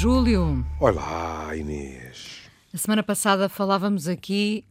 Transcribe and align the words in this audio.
Júlio. 0.00 0.64
Olá, 0.78 1.56
Inês. 1.56 2.48
A 2.72 2.78
semana 2.78 3.02
passada 3.02 3.48
falávamos 3.48 4.06
aqui 4.06 4.64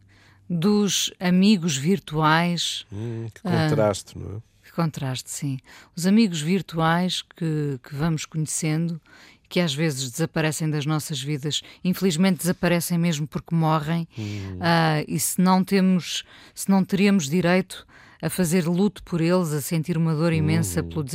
dos 0.50 1.12
amigos 1.20 1.76
virtuais. 1.76 2.86
Hum, 2.90 3.28
que 3.36 3.42
contraste, 3.42 4.14
ah, 4.16 4.20
não 4.22 4.38
é? 4.38 4.42
Que 4.64 4.72
contraste, 4.72 5.30
sim. 5.30 5.60
Os 5.94 6.08
amigos 6.08 6.40
virtuais 6.40 7.24
que, 7.36 7.78
que 7.84 7.94
vamos 7.94 8.26
conhecendo 8.26 9.02
que 9.50 9.60
às 9.60 9.74
vezes 9.74 10.10
desaparecem 10.10 10.70
das 10.70 10.86
nossas 10.86 11.22
vidas, 11.22 11.62
infelizmente 11.84 12.38
desaparecem 12.38 12.98
mesmo 12.98 13.28
porque 13.28 13.54
morrem, 13.54 14.08
hum. 14.18 14.60
uh, 14.60 15.04
e 15.10 15.20
se 15.20 15.42
não 15.42 15.62
temos, 15.62 16.24
se 16.56 16.72
não 16.72 16.86
teríamos 16.86 17.28
direito 17.30 17.86
a 18.22 18.30
fazer 18.30 18.66
luto 18.66 19.04
por 19.04 19.22
eles, 19.22 19.54
a 19.54 19.62
sentir 19.62 19.98
uma 19.98 20.16
dor 20.16 20.34
imensa 20.34 20.82
uhum. 20.82 20.90
pelo, 20.90 21.06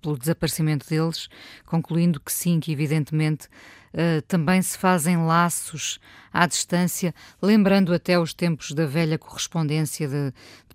pelo, 0.00 0.18
desaparecimento 0.18 0.88
deles, 0.88 1.28
concluindo 1.66 2.20
que 2.20 2.32
sim, 2.32 2.60
que 2.60 2.72
evidentemente 2.72 3.46
uh, 3.92 4.22
também 4.26 4.60
se 4.62 4.78
fazem 4.78 5.18
laços 5.18 5.98
à 6.32 6.46
distância, 6.46 7.14
lembrando 7.40 7.92
até 7.92 8.18
os 8.18 8.32
tempos 8.32 8.72
da 8.72 8.86
velha 8.86 9.18
correspondência 9.18 10.08
de, 10.08 10.32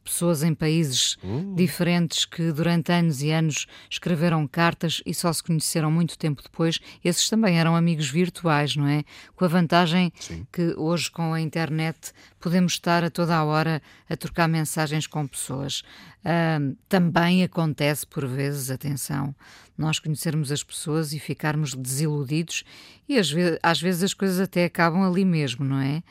pessoas 0.07 0.43
em 0.43 0.53
países 0.53 1.17
hum. 1.23 1.53
diferentes 1.53 2.25
que 2.25 2.51
durante 2.51 2.91
anos 2.91 3.21
e 3.21 3.31
anos 3.31 3.67
escreveram 3.89 4.47
cartas 4.47 5.01
e 5.05 5.13
só 5.13 5.31
se 5.31 5.43
conheceram 5.43 5.91
muito 5.91 6.17
tempo 6.17 6.41
depois. 6.41 6.79
Esses 7.03 7.29
também 7.29 7.59
eram 7.59 7.75
amigos 7.75 8.09
virtuais, 8.09 8.75
não 8.75 8.87
é? 8.87 9.03
Com 9.35 9.45
a 9.45 9.47
vantagem 9.47 10.11
Sim. 10.19 10.47
que 10.51 10.73
hoje 10.77 11.11
com 11.11 11.33
a 11.33 11.41
internet 11.41 12.11
podemos 12.39 12.73
estar 12.73 13.03
a 13.03 13.09
toda 13.09 13.35
a 13.35 13.43
hora 13.43 13.81
a 14.09 14.15
trocar 14.15 14.47
mensagens 14.47 15.05
com 15.05 15.27
pessoas. 15.27 15.83
Uh, 16.23 16.75
também 16.89 17.43
acontece 17.43 18.05
por 18.05 18.25
vezes, 18.25 18.69
atenção, 18.69 19.35
nós 19.77 19.99
conhecermos 19.99 20.51
as 20.51 20.63
pessoas 20.63 21.13
e 21.13 21.19
ficarmos 21.19 21.73
desiludidos 21.73 22.63
e 23.07 23.17
às 23.17 23.29
vezes, 23.31 23.59
às 23.61 23.81
vezes 23.81 24.03
as 24.03 24.13
coisas 24.13 24.39
até 24.39 24.65
acabam 24.65 25.03
ali 25.03 25.23
mesmo, 25.23 25.63
não 25.63 25.79
é? 25.79 26.01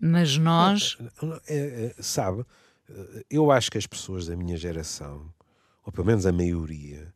Mas 0.00 0.38
nós. 0.38 0.96
É, 1.48 1.94
é, 1.98 2.02
sabe, 2.02 2.44
eu 3.30 3.50
acho 3.50 3.70
que 3.70 3.78
as 3.78 3.86
pessoas 3.86 4.26
da 4.26 4.36
minha 4.36 4.56
geração, 4.56 5.32
ou 5.84 5.92
pelo 5.92 6.06
menos 6.06 6.26
a 6.26 6.32
maioria, 6.32 7.12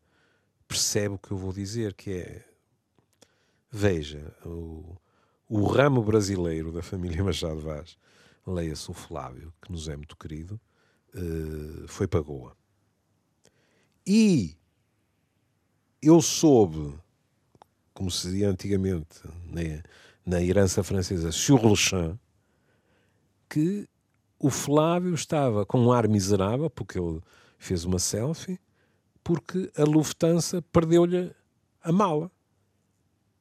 percebe 0.69 1.15
o 1.15 1.19
que 1.19 1.31
eu 1.31 1.37
vou 1.37 1.53
dizer, 1.53 1.95
que 1.95 2.11
é 2.13 2.45
veja, 3.73 4.37
o, 4.45 4.97
o 5.49 5.65
ramo 5.65 6.03
brasileiro 6.03 6.71
da 6.71 6.83
família 6.83 7.25
Machado 7.25 7.61
Vaz, 7.61 7.97
leia-se 8.47 8.91
o 8.91 8.95
Flávio, 8.95 9.53
que 9.63 9.73
nos 9.73 9.89
é 9.89 9.97
muito 9.97 10.17
querido, 10.17 10.61
uh, 11.15 11.89
foi 11.89 12.07
para 12.07 12.21
Goa. 12.21 12.55
E 14.07 14.57
eu 16.03 16.21
soube, 16.21 16.95
como 17.95 18.11
se 18.11 18.27
dizia 18.27 18.51
antigamente 18.51 19.21
na, 19.47 19.83
na 20.27 20.43
herança 20.43 20.83
francesa, 20.83 21.33
sur 21.33 21.65
le 21.65 21.77
champ, 21.77 22.19
que 23.49 23.89
o 24.43 24.51
Flávio 24.51 25.15
estava 25.15 25.65
com 25.65 25.79
um 25.79 25.93
ar 25.93 26.09
miserável, 26.09 26.69
porque 26.69 26.99
ele 26.99 27.21
fez 27.59 27.85
uma 27.85 28.01
selfie, 28.01 28.59
porque 29.23 29.71
a 29.77 29.85
Lufthansa 29.85 30.61
perdeu-lhe 30.73 31.33
a 31.81 31.93
mala. 31.93 32.29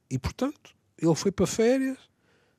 E, 0.08 0.16
portanto, 0.16 0.70
ele 0.96 1.14
foi 1.16 1.32
para 1.32 1.46
férias, 1.46 1.98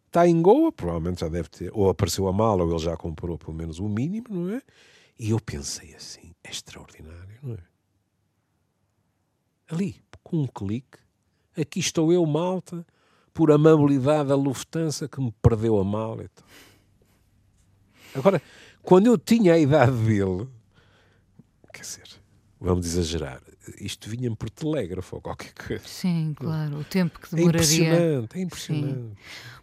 está 0.08 0.28
em 0.28 0.42
Goa, 0.42 0.74
provavelmente 0.74 1.22
já 1.22 1.30
deve 1.30 1.48
ter, 1.48 1.72
ou 1.74 1.90
apareceu 1.90 2.28
a 2.28 2.34
mala, 2.34 2.64
ou 2.64 2.72
ele 2.72 2.80
já 2.80 2.98
comprou 2.98 3.38
pelo 3.38 3.54
menos 3.54 3.80
o 3.80 3.88
mínimo, 3.88 4.28
não 4.30 4.50
é? 4.50 4.62
E 5.18 5.30
eu 5.30 5.40
pensei 5.40 5.96
assim, 5.96 6.36
é 6.44 6.50
extraordinário, 6.52 7.40
não 7.42 7.54
é? 7.54 7.64
Ali, 9.70 10.04
com 10.22 10.42
um 10.42 10.48
clique, 10.48 10.98
aqui 11.58 11.80
estou 11.80 12.12
eu, 12.12 12.26
malta, 12.26 12.86
por 13.34 13.52
amabilidade 13.52 14.28
da 14.28 14.36
Lufthansa 14.36 15.08
que 15.08 15.22
me 15.22 15.32
perdeu 15.42 15.80
a 15.80 15.84
mala 15.84 16.26
e 16.26 16.28
tal. 16.28 16.46
Agora, 18.16 18.42
quando 18.82 19.08
eu 19.08 19.18
tinha 19.18 19.54
a 19.54 19.58
idade 19.58 19.98
dele, 19.98 20.48
quer 21.72 21.82
dizer, 21.82 22.10
vamos 22.60 22.86
exagerar, 22.86 23.42
isto 23.80 24.10
vinha-me 24.10 24.36
por 24.36 24.50
telégrafo 24.50 25.16
ou 25.16 25.22
qualquer 25.22 25.54
coisa. 25.54 25.84
Sim, 25.86 26.34
claro, 26.36 26.80
o 26.80 26.84
tempo 26.84 27.20
que 27.20 27.34
é 27.34 27.38
demoraria. 27.38 27.62
É 27.62 27.66
impressionante, 27.66 28.38
é 28.38 28.42
impressionante. 28.42 28.94
Sim. 28.94 29.16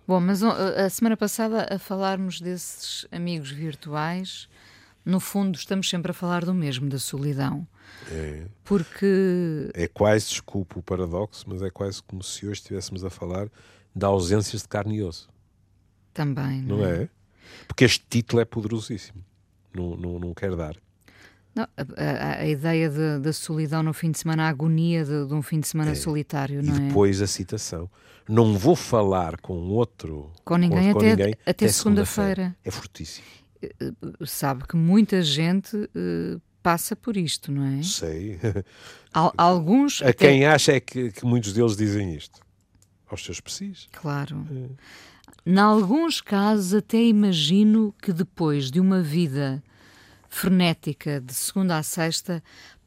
Bom, 0.06 0.20
mas 0.20 0.42
a 0.42 0.88
semana 0.88 1.16
passada, 1.16 1.66
a 1.70 1.78
falarmos 1.78 2.40
desses 2.40 3.06
amigos 3.12 3.50
virtuais, 3.50 4.48
no 5.04 5.20
fundo 5.20 5.56
estamos 5.56 5.88
sempre 5.88 6.10
a 6.10 6.14
falar 6.14 6.44
do 6.44 6.54
mesmo, 6.54 6.88
da 6.88 6.98
solidão. 6.98 7.66
É. 8.10 8.46
Porque. 8.64 9.70
É 9.74 9.86
quase, 9.86 10.28
desculpa 10.28 10.78
o 10.78 10.82
paradoxo, 10.82 11.44
mas 11.48 11.62
é 11.62 11.70
quase 11.70 12.02
como 12.02 12.22
se 12.22 12.46
hoje 12.46 12.60
estivéssemos 12.60 13.04
a 13.04 13.10
falar 13.10 13.48
de 13.94 14.04
ausências 14.04 14.62
de 14.62 14.68
carne 14.68 14.96
e 14.96 15.02
osso. 15.02 15.28
Também. 16.12 16.62
Não, 16.62 16.78
não 16.78 16.84
é? 16.84 17.02
é? 17.02 17.08
Porque 17.66 17.84
este 17.84 18.04
título 18.08 18.40
é 18.40 18.44
poderosíssimo. 18.44 19.24
Não, 19.74 19.96
não, 19.96 20.18
não 20.18 20.34
quero 20.34 20.56
dar. 20.56 20.76
Não, 21.54 21.66
a, 21.96 22.40
a, 22.40 22.46
ideia 22.46 22.88
de, 22.88 23.18
da 23.18 23.32
solidão 23.32 23.82
no 23.82 23.92
fim 23.92 24.10
de 24.10 24.18
semana, 24.18 24.44
a 24.44 24.48
agonia 24.48 25.04
de, 25.04 25.26
de 25.26 25.34
um 25.34 25.42
fim 25.42 25.58
de 25.58 25.66
semana 25.66 25.92
é. 25.92 25.94
solitário, 25.94 26.62
não 26.62 26.74
e 26.74 26.78
é? 26.78 26.88
depois 26.88 27.20
a 27.20 27.26
citação. 27.26 27.90
Não 28.28 28.56
vou 28.56 28.76
falar 28.76 29.36
com 29.40 29.54
outro. 29.70 30.30
Com 30.44 30.56
ninguém, 30.56 30.92
com, 30.92 30.98
até, 30.98 31.10
ninguém 31.10 31.32
até, 31.32 31.50
até 31.50 31.68
segunda-feira. 31.68 32.34
Segunda 32.34 32.58
é 32.64 32.70
fortíssimo. 32.70 33.26
Eh, 33.60 33.74
eh, 33.80 33.92
sabe 34.24 34.66
que 34.68 34.76
muita 34.76 35.20
gente 35.22 35.76
uh, 35.76 36.40
passa 36.62 36.94
por 36.94 37.16
isto, 37.16 37.50
não 37.50 37.64
é? 37.66 37.82
Sei. 37.82 38.38
Al 39.12 39.32
alguns. 39.36 40.00
A 40.02 40.10
até... 40.10 40.28
quem 40.28 40.44
acha 40.44 40.72
é 40.72 40.80
que, 40.80 41.10
que, 41.10 41.24
muitos 41.24 41.52
deles 41.52 41.76
dizem 41.76 42.14
isto. 42.14 42.40
Aos 43.08 43.24
seus 43.24 43.40
precis. 43.40 43.88
Claro. 43.90 44.46
É. 44.48 44.68
Em 45.50 45.58
alguns 45.58 46.20
casos, 46.20 46.72
até 46.72 47.02
imagino 47.02 47.92
que 48.00 48.12
depois 48.12 48.70
de 48.70 48.78
uma 48.78 49.02
vida 49.02 49.60
frenética, 50.28 51.20
de 51.20 51.34
segunda 51.34 51.76
a 51.76 51.82
sexta, 51.82 52.40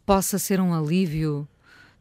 possa 0.06 0.40
ser 0.40 0.62
um 0.62 0.74
alívio. 0.74 1.46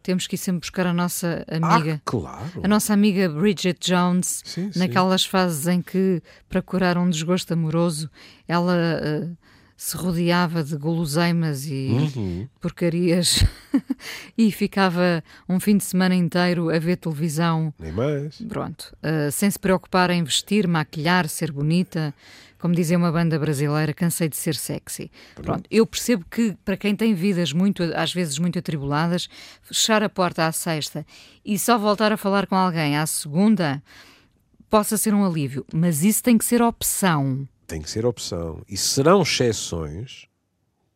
Temos 0.05 0.29
que 0.29 0.37
ir 0.37 0.39
sempre 0.39 0.61
buscar 0.61 0.87
a 0.87 0.93
nossa 0.93 1.45
amiga. 1.51 1.97
Ah, 1.97 2.03
claro. 2.05 2.61
A 2.63 2.69
nossa 2.69 2.95
amiga 2.95 3.29
Bridget 3.29 3.77
Jones, 3.81 4.41
sim, 4.45 4.71
naquelas 4.77 5.23
sim. 5.23 5.31
fases 5.31 5.67
em 5.67 5.83
que, 5.83 6.23
para 6.49 6.63
curar 6.63 6.97
um 6.97 7.11
desgosto 7.11 7.53
amoroso, 7.53 8.09
ela. 8.47 8.77
Uh, 9.03 9.37
se 9.83 9.97
rodeava 9.97 10.63
de 10.63 10.77
guloseimas 10.77 11.67
e 11.67 11.89
uhum. 11.91 12.49
porcarias 12.61 13.45
e 14.39 14.53
ficava 14.53 15.25
um 15.49 15.59
fim 15.59 15.77
de 15.77 15.83
semana 15.83 16.15
inteiro 16.15 16.71
a 16.71 16.79
ver 16.79 16.97
televisão. 16.97 17.75
Nem 17.81 17.91
mais. 17.91 18.41
Pronto. 18.49 18.97
Uh, 19.03 19.33
sem 19.33 19.51
se 19.51 19.59
preocupar 19.59 20.11
em 20.11 20.23
vestir, 20.23 20.69
maquilhar, 20.69 21.29
ser 21.29 21.51
bonita. 21.51 22.15
Como 22.61 22.73
dizia 22.73 22.97
uma 22.97 23.11
banda 23.11 23.37
brasileira, 23.41 23.93
cansei 23.93 24.29
de 24.29 24.37
ser 24.37 24.55
sexy. 24.55 25.11
Pronto. 25.35 25.47
Pronto. 25.47 25.69
Eu 25.69 25.85
percebo 25.85 26.25
que 26.31 26.57
para 26.65 26.77
quem 26.77 26.95
tem 26.95 27.13
vidas 27.13 27.53
muito, 27.53 27.83
às 27.97 28.15
vezes 28.15 28.39
muito 28.39 28.61
atribuladas, 28.61 29.29
fechar 29.63 30.01
a 30.01 30.09
porta 30.09 30.47
à 30.47 30.53
sexta 30.53 31.05
e 31.45 31.59
só 31.59 31.77
voltar 31.77 32.13
a 32.13 32.17
falar 32.17 32.47
com 32.47 32.55
alguém 32.55 32.97
à 32.97 33.05
segunda 33.05 33.83
possa 34.71 34.97
ser 34.97 35.13
um 35.13 35.25
alívio, 35.25 35.67
mas 35.75 36.05
isso 36.05 36.23
tem 36.23 36.39
que 36.39 36.45
ser 36.45 36.63
opção 36.63 37.49
tem 37.73 37.81
que 37.81 37.91
ser 37.91 38.05
opção. 38.05 38.63
E 38.69 38.77
serão 38.77 39.23
exceções, 39.23 40.27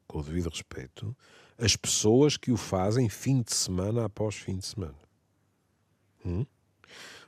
com 0.07 0.19
o 0.19 0.23
devido 0.23 0.51
respeito, 0.51 1.17
as 1.57 1.75
pessoas 1.75 2.37
que 2.37 2.53
o 2.53 2.57
fazem 2.59 3.09
fim 3.09 3.41
de 3.41 3.55
semana 3.55 4.05
após 4.05 4.35
fim 4.35 4.59
de 4.59 4.67
semana. 4.67 4.99
Hum? 6.25 6.45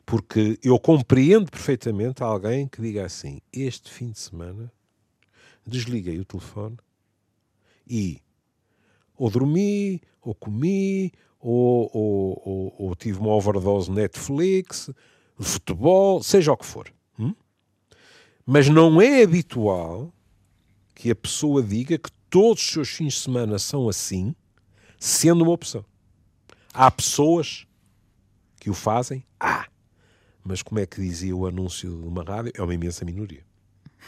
Porque 0.05 0.59
eu 0.63 0.79
compreendo 0.79 1.51
perfeitamente 1.51 2.23
alguém 2.23 2.69
que 2.69 2.83
diga 2.83 3.07
assim: 3.07 3.41
este 3.51 3.91
fim 3.91 4.11
de 4.11 4.19
semana 4.19 4.71
desliguei 5.67 6.21
o 6.21 6.27
telefone 6.27 6.77
e 7.87 8.21
ou 9.17 9.31
dormi, 9.31 10.03
ou 10.21 10.35
comi, 10.35 11.11
ou, 11.41 11.91
ou, 11.95 12.43
ou, 12.45 12.75
ou 12.79 12.97
tive 12.97 13.19
uma 13.19 13.33
overdose 13.33 13.91
Netflix, 13.91 14.91
futebol, 15.41 16.23
seja 16.23 16.53
o 16.53 16.57
que 16.57 16.67
for. 16.67 16.93
Mas 18.51 18.67
não 18.67 18.99
é 18.99 19.23
habitual 19.23 20.11
que 20.95 21.11
a 21.11 21.15
pessoa 21.15 21.63
diga 21.63 21.99
que 21.99 22.11
todos 22.31 22.63
os 22.63 22.71
seus 22.71 22.89
fins 22.89 23.13
de 23.13 23.21
semana 23.21 23.59
são 23.59 23.91
assim, 23.91 24.35
sendo 24.99 25.43
uma 25.43 25.53
opção. 25.53 25.85
Há 26.73 26.91
pessoas 26.91 27.67
que 28.59 28.71
o 28.71 28.75
fazem, 28.75 29.23
ah, 29.39 29.67
mas 30.43 30.63
como 30.63 30.81
é 30.81 30.87
que 30.87 30.99
dizia 30.99 31.37
o 31.37 31.47
anúncio 31.47 31.91
de 31.91 32.09
uma 32.09 32.25
rádio? 32.25 32.51
É 32.57 32.63
uma 32.63 32.73
imensa 32.73 33.05
minoria. 33.05 33.43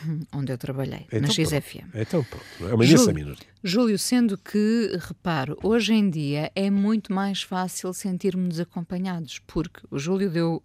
Onde 0.32 0.50
eu 0.50 0.56
trabalhei, 0.56 1.06
então, 1.12 1.20
na 1.20 1.28
XFM. 1.28 1.90
Então 1.92 2.24
pronto, 2.24 2.46
é 2.60 2.74
uma 2.74 2.82
imensa 2.82 3.04
Júlio, 3.04 3.14
minoria. 3.14 3.46
Júlio, 3.62 3.98
sendo 3.98 4.38
que, 4.38 4.98
reparo, 5.02 5.58
hoje 5.62 5.92
em 5.92 6.08
dia 6.08 6.50
é 6.54 6.70
muito 6.70 7.12
mais 7.12 7.42
fácil 7.42 7.92
sentirmos 7.92 8.58
acompanhados, 8.58 9.38
porque 9.46 9.80
o 9.90 9.98
Júlio 9.98 10.30
deu 10.30 10.62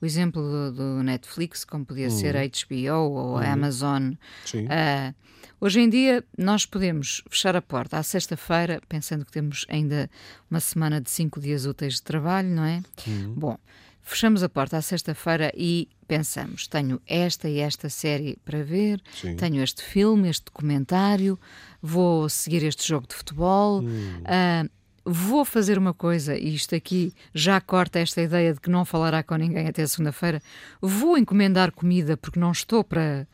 o 0.00 0.06
exemplo 0.06 0.42
do, 0.42 0.72
do 0.72 1.02
Netflix, 1.02 1.64
como 1.64 1.84
podia 1.84 2.08
uhum. 2.08 2.18
ser 2.18 2.36
a 2.36 2.42
HBO 2.42 3.10
ou 3.10 3.36
a 3.36 3.40
uhum. 3.40 3.52
Amazon. 3.52 4.12
Sim. 4.44 4.64
Uh, 4.64 5.14
hoje 5.60 5.80
em 5.80 5.88
dia, 5.88 6.24
nós 6.36 6.64
podemos 6.64 7.22
fechar 7.28 7.54
a 7.54 7.62
porta 7.62 7.98
à 7.98 8.02
sexta-feira, 8.02 8.80
pensando 8.88 9.24
que 9.24 9.32
temos 9.32 9.66
ainda 9.68 10.10
uma 10.50 10.60
semana 10.60 11.00
de 11.00 11.10
cinco 11.10 11.40
dias 11.40 11.66
úteis 11.66 11.94
de 11.94 12.02
trabalho, 12.02 12.48
não 12.48 12.64
é? 12.64 12.82
Uhum. 13.06 13.34
Bom, 13.34 13.58
fechamos 14.02 14.42
a 14.42 14.48
porta 14.48 14.78
à 14.78 14.82
sexta-feira 14.82 15.52
e 15.54 15.88
pensamos: 16.08 16.66
tenho 16.66 17.00
esta 17.06 17.48
e 17.48 17.58
esta 17.58 17.88
série 17.88 18.38
para 18.44 18.62
ver, 18.62 19.02
Sim. 19.12 19.36
tenho 19.36 19.62
este 19.62 19.82
filme, 19.82 20.28
este 20.28 20.46
documentário, 20.46 21.38
vou 21.82 22.28
seguir 22.28 22.64
este 22.64 22.86
jogo 22.88 23.06
de 23.06 23.14
futebol. 23.14 23.82
Hum. 23.82 24.22
ah, 24.24 24.64
vou 25.12 25.44
fazer 25.44 25.76
uma 25.78 25.92
coisa, 25.92 26.36
e 26.36 26.54
isto 26.54 26.74
aqui 26.74 27.12
já 27.34 27.60
corta 27.60 27.98
esta 27.98 28.20
ideia 28.22 28.54
de 28.54 28.60
que 28.60 28.70
não 28.70 28.84
falará 28.84 29.22
com 29.22 29.34
ninguém 29.36 29.66
até 29.68 29.86
segunda-feira. 29.86 30.40
Vou 30.80 31.18
encomendar 31.18 31.72
comida 31.72 32.16
porque 32.16 32.38
não 32.38 32.52
estou 32.52 32.84
para, 32.84 33.26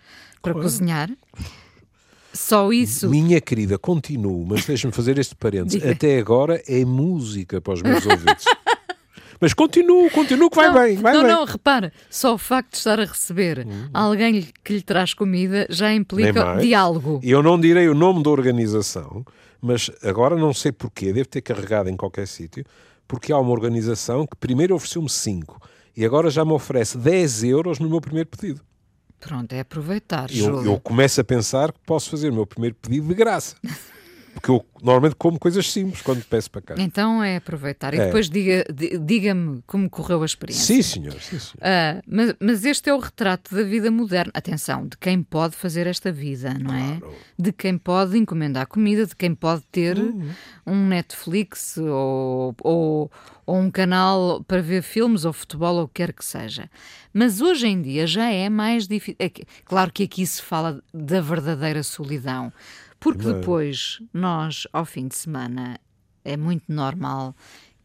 para 0.43 0.53
Claro. 0.53 0.61
cozinhar. 0.63 1.11
Só 2.33 2.71
isso. 2.73 3.09
Minha 3.09 3.41
querida, 3.41 3.79
continuo, 3.79 4.45
mas 4.47 4.65
deixa-me 4.67 4.93
fazer 4.93 5.19
este 5.19 5.35
parênteses. 5.35 5.81
Diga. 5.81 5.93
Até 5.93 6.19
agora 6.19 6.63
é 6.69 6.85
música 6.85 7.61
para 7.61 7.73
os 7.75 7.83
meus 7.83 8.05
ouvidos. 8.05 8.45
mas 9.41 9.55
continuo, 9.55 10.11
continuo 10.11 10.51
que 10.51 10.57
vai 10.57 10.69
não, 10.69 10.75
bem, 10.75 10.97
vai 10.97 11.13
não, 11.15 11.23
bem. 11.23 11.31
não, 11.33 11.45
repara, 11.47 11.93
só 12.11 12.35
o 12.35 12.39
facto 12.39 12.73
de 12.73 12.77
estar 12.79 13.01
a 13.01 13.05
receber 13.07 13.67
alguém 13.93 14.33
lhe- 14.41 14.53
que 14.63 14.75
lhe 14.75 14.83
traz 14.83 15.15
comida 15.15 15.67
já 15.71 15.93
implica 15.95 16.57
diálogo. 16.61 17.21
Eu 17.23 17.43
não 17.43 17.59
direi 17.59 17.89
o 17.89 17.95
nome 17.95 18.23
da 18.23 18.29
organização, 18.31 19.25
mas 19.67 19.91
agora 20.03 20.37
não 20.37 20.55
sei 20.55 20.71
porquê, 20.71 21.13
devo 21.13 21.29
ter 21.29 21.43
carregado 21.43 21.91
em 21.91 21.97
qualquer 21.97 22.29
sítio, 22.29 22.65
porque 23.09 23.33
há 23.33 23.39
uma 23.39 23.51
organização 23.51 24.27
que 24.27 24.37
primeiro 24.37 24.75
ofereceu-me 24.75 25.11
5 25.11 25.61
e 25.97 26.05
agora 26.05 26.31
já 26.31 26.45
me 26.45 26.53
oferece 26.53 26.97
10 26.97 27.45
euros 27.45 27.79
no 27.81 27.89
meu 27.89 28.01
primeiro 28.01 28.29
pedido. 28.29 28.61
Pronto, 29.19 29.53
é 29.53 29.61
aproveitar, 29.61 30.31
Eu, 30.31 30.65
eu 30.65 30.79
começo 30.79 31.21
a 31.21 31.25
pensar 31.25 31.73
que 31.73 31.81
posso 31.85 32.11
fazer 32.11 32.31
o 32.31 32.35
meu 32.35 32.47
primeiro 32.47 32.77
pedido 32.77 33.09
de 33.09 33.15
graça. 33.15 33.57
Porque 34.37 34.51
eu 34.51 34.63
normalmente 34.83 35.15
como 35.17 35.39
coisas 35.39 35.73
simples 35.73 36.03
quando 36.03 36.23
peço 36.25 36.51
para 36.51 36.61
cá. 36.61 36.75
Então 36.77 37.25
é 37.25 37.37
aproveitar. 37.37 37.95
E 37.95 37.97
É. 37.99 38.05
depois 38.05 38.29
diga- 38.29 38.67
di- 38.73 38.99
diga-me 38.99 39.63
como 39.67 39.89
correu 39.89 40.23
a 40.23 40.27
experiência. 40.27 40.63
Sim, 40.77 40.83
senhor. 40.83 41.15
Sim, 41.15 41.39
senhor. 41.39 41.57
Ah, 41.63 42.03
mas, 42.07 42.35
mas 42.39 42.65
este 42.67 42.91
é 42.91 42.95
o 42.95 42.99
retrato 42.99 43.55
da 43.55 43.63
vida 43.63 43.91
moderna. 43.91 44.31
Atenção, 44.35 44.87
de 44.87 44.97
quem 44.99 45.23
pode 45.23 45.57
fazer 45.57 45.87
esta 45.87 46.13
vida, 46.13 46.53
não 46.53 46.75
é? 46.75 46.99
Claro. 47.01 47.15
De 47.39 47.51
quem 47.51 47.79
pode 47.79 48.19
encomendar 48.19 48.67
comida, 48.67 49.07
de 49.07 49.17
quem 49.17 49.35
pode 49.35 49.63
ter 49.73 49.97
Uhum. 49.99 50.29
um 50.67 50.87
Netflix 50.87 51.79
ou, 51.79 52.55
ou, 52.63 53.11
ou 53.47 53.57
um 53.57 53.71
canal 53.71 54.45
para 54.47 54.61
ver 54.61 54.83
filmes 54.83 55.25
ou 55.25 55.33
futebol 55.33 55.77
ou 55.77 55.85
o 55.85 55.89
que 55.89 55.95
quer 55.95 56.13
que 56.13 56.25
seja. 56.25 56.69
Mas 57.13 57.41
hoje 57.41 57.67
em 57.67 57.81
dia 57.81 58.07
já 58.07 58.31
é 58.31 58.51
mais 58.51 58.87
difícil. 58.87 59.17
É 59.19 59.31
claro 59.65 59.91
que 59.91 60.03
aqui 60.03 60.27
se 60.27 60.43
fala 60.43 60.83
da 60.93 61.23
verdadeira 61.23 61.83
solidão. 61.83 62.53
Porque 63.13 63.33
depois, 63.33 64.03
nós, 64.13 64.67
ao 64.73 64.85
fim 64.85 65.07
de 65.07 65.15
semana, 65.15 65.79
é 66.25 66.37
muito 66.37 66.65
normal 66.73 67.35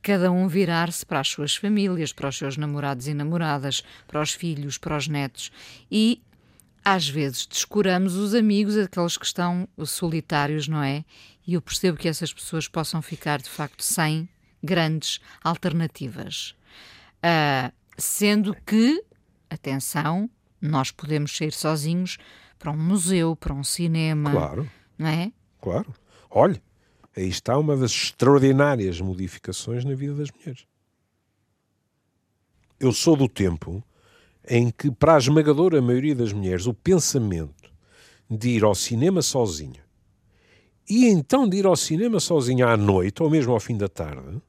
cada 0.02 0.32
um 0.32 0.48
virar-se 0.48 1.06
para 1.06 1.20
as 1.20 1.28
suas 1.28 1.56
famílias, 1.56 2.12
para 2.12 2.30
os 2.30 2.38
seus 2.38 2.58
namorados 2.58 3.08
e 3.08 3.14
namoradas, 3.14 3.84
para 4.08 4.20
os 4.20 4.32
filhos, 4.32 4.80
para 4.80 4.98
os 4.98 5.08
netos 5.08 5.52
e 5.92 6.22
às 6.84 7.08
vezes 7.08 7.46
descuramos 7.46 8.16
os 8.16 8.34
amigos, 8.34 8.76
aqueles 8.76 9.16
que 9.16 9.26
estão 9.26 9.68
solitários, 9.86 10.68
não 10.68 10.82
é? 10.82 11.06
E 11.46 11.54
eu 11.54 11.62
percebo 11.62 11.98
que 12.00 12.08
essas 12.08 12.34
pessoas 12.34 12.68
possam 12.68 13.00
ficar 13.02 13.40
de 13.40 13.50
facto 13.50 13.84
sem 13.84 14.28
grandes 14.64 15.20
alternativas. 15.44 16.56
Ah, 17.22 17.72
sendo 17.96 18.56
que, 18.66 19.04
atenção, 19.50 20.28
nós 20.60 20.90
podemos 20.90 21.38
sair 21.38 21.52
sozinhos 21.52 22.18
para 22.58 22.72
um 22.72 22.78
museu, 22.78 23.36
para 23.36 23.54
um 23.54 23.64
cinema, 23.64 24.32
Claro, 24.32 24.72
não 25.02 25.10
é? 25.10 25.32
claro. 25.60 25.94
Olhe, 26.30 26.62
aí 27.16 27.28
está 27.28 27.58
uma 27.58 27.76
das 27.76 27.92
extraordinárias 27.92 29.02
modificações 29.02 29.84
na 29.84 29.96
vida 29.96 30.14
das 30.14 30.30
mulheres. 30.32 30.66
Eu 32.80 32.92
sou 32.92 33.16
do 33.16 33.28
tempo 33.28 33.84
em 34.48 34.72
que, 34.72 34.90
para 34.90 35.16
a 35.16 35.18
esmagadora 35.18 35.82
maioria 35.82 36.16
das 36.16 36.32
mulheres, 36.32 36.66
o 36.66 36.74
pensamento 36.74 37.72
de 38.30 38.50
ir 38.50 38.64
ao 38.64 38.74
cinema 38.74 39.22
sozinha 39.22 39.84
e 40.90 41.06
então 41.08 41.48
de 41.48 41.58
ir 41.58 41.66
ao 41.66 41.76
cinema 41.76 42.20
sozinha 42.20 42.68
à 42.68 42.78
noite 42.78 43.22
ou 43.22 43.30
mesmo 43.30 43.54
ao 43.54 43.60
fim 43.60 43.78
da 43.78 43.88
tarde 43.88 44.42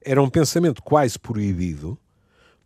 era 0.00 0.22
um 0.22 0.28
pensamento 0.28 0.82
quase 0.82 1.18
proibido, 1.18 1.98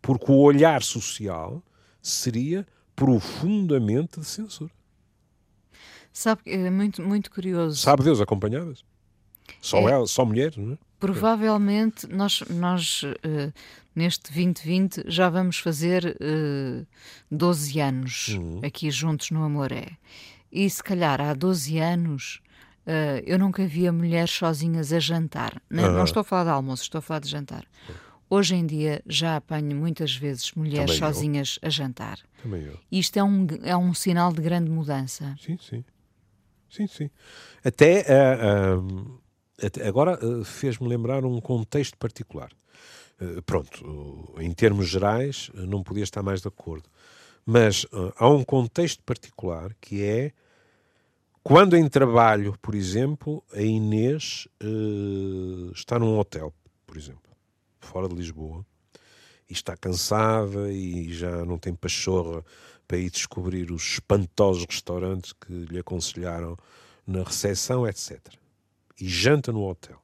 porque 0.01 0.31
o 0.31 0.37
olhar 0.37 0.83
social 0.83 1.63
seria 2.01 2.67
profundamente 2.95 4.19
de 4.19 4.25
censura. 4.25 4.71
Sabe, 6.11 6.41
é 6.45 6.69
muito, 6.69 7.01
muito 7.01 7.31
curioso. 7.31 7.77
Sabe 7.77 8.03
Deus 8.03 8.19
acompanhadas? 8.21 8.83
Só 9.61 9.77
É. 9.87 9.91
ela, 9.91 10.07
só 10.07 10.25
mulheres, 10.25 10.57
não 10.57 10.73
é? 10.73 10.77
Provavelmente 10.99 12.07
nós, 12.07 12.41
nós 12.49 13.01
eh, 13.23 13.51
neste 13.95 14.31
2020 14.33 15.03
já 15.07 15.29
vamos 15.29 15.57
fazer 15.57 16.17
eh, 16.19 16.85
12 17.31 17.79
anos 17.79 18.27
Uhum. 18.29 18.59
aqui 18.63 18.91
juntos 18.91 19.31
no 19.31 19.43
Amoré. 19.43 19.91
E 20.51 20.69
se 20.69 20.83
calhar 20.83 21.21
há 21.21 21.33
12 21.33 21.77
anos 21.79 22.41
eh, 22.85 23.23
eu 23.25 23.39
nunca 23.39 23.65
via 23.65 23.91
mulheres 23.93 24.31
sozinhas 24.31 24.91
a 24.91 24.99
jantar. 24.99 25.61
Não, 25.69 25.83
não 25.83 25.89
Aham. 25.99 26.03
estou 26.03 26.21
a 26.21 26.23
falar 26.23 26.43
de 26.43 26.49
almoço, 26.49 26.83
estou 26.83 26.99
a 26.99 27.01
falar 27.01 27.19
de 27.21 27.29
jantar. 27.29 27.65
Hoje 28.29 28.55
em 28.55 28.65
dia 28.65 29.01
já 29.07 29.37
apanho 29.37 29.75
muitas 29.75 30.13
vezes 30.15 30.51
mulheres 30.53 30.91
Também 30.91 30.95
eu. 31.09 31.13
sozinhas 31.13 31.59
a 31.61 31.69
jantar. 31.69 32.19
Também 32.43 32.63
eu. 32.63 32.77
Isto 32.91 33.17
é 33.17 33.23
um, 33.23 33.47
é 33.63 33.75
um 33.77 33.93
sinal 33.93 34.31
de 34.33 34.41
grande 34.41 34.69
mudança. 34.69 35.35
Sim, 35.39 35.57
sim. 35.61 35.83
Sim, 36.69 36.87
sim. 36.87 37.09
Até, 37.63 38.05
ah, 38.09 38.79
até 39.65 39.87
agora 39.87 40.19
ah, 40.21 40.45
fez-me 40.45 40.87
lembrar 40.87 41.25
um 41.25 41.41
contexto 41.41 41.97
particular. 41.97 42.51
Pronto, 43.45 43.85
uh, 43.85 44.41
em 44.41 44.49
termos 44.53 44.87
gerais, 44.87 45.51
não 45.53 45.83
podia 45.83 46.05
estar 46.05 46.23
mais 46.23 46.41
de 46.41 46.47
acordo. 46.47 46.89
Mas 47.45 47.85
há 48.15 48.29
um 48.29 48.45
contexto 48.45 49.03
particular 49.03 49.75
que 49.81 50.01
é 50.01 50.31
quando 51.43 51.75
em 51.75 51.85
trabalho, 51.89 52.57
por 52.61 52.75
exemplo, 52.75 53.43
a 53.53 53.61
Inês 53.61 54.47
está 55.75 55.99
num 55.99 56.17
hotel, 56.17 56.53
por 56.87 56.95
exemplo, 56.95 57.29
fora 57.81 58.07
de 58.07 58.15
Lisboa, 58.15 58.65
e 59.49 59.53
está 59.53 59.75
cansada 59.75 60.71
e 60.71 61.11
já 61.11 61.43
não 61.45 61.57
tem 61.57 61.73
pachorra 61.73 62.43
para 62.87 62.97
ir 62.97 63.09
descobrir 63.09 63.71
os 63.71 63.93
espantosos 63.93 64.65
restaurantes 64.69 65.33
que 65.33 65.51
lhe 65.51 65.79
aconselharam 65.79 66.57
na 67.05 67.23
recepção, 67.23 67.87
etc. 67.87 68.19
E 68.99 69.07
janta 69.07 69.51
no 69.51 69.63
hotel. 69.67 70.01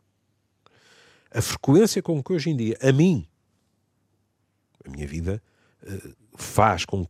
A 1.31 1.41
frequência 1.41 2.01
com 2.01 2.23
que 2.23 2.33
hoje 2.33 2.49
em 2.49 2.55
dia, 2.55 2.77
a 2.81 2.91
mim, 2.91 3.27
a 4.85 4.89
minha 4.89 5.07
vida, 5.07 5.41
eh, 5.83 6.13
faz 6.35 6.85
com, 6.85 7.05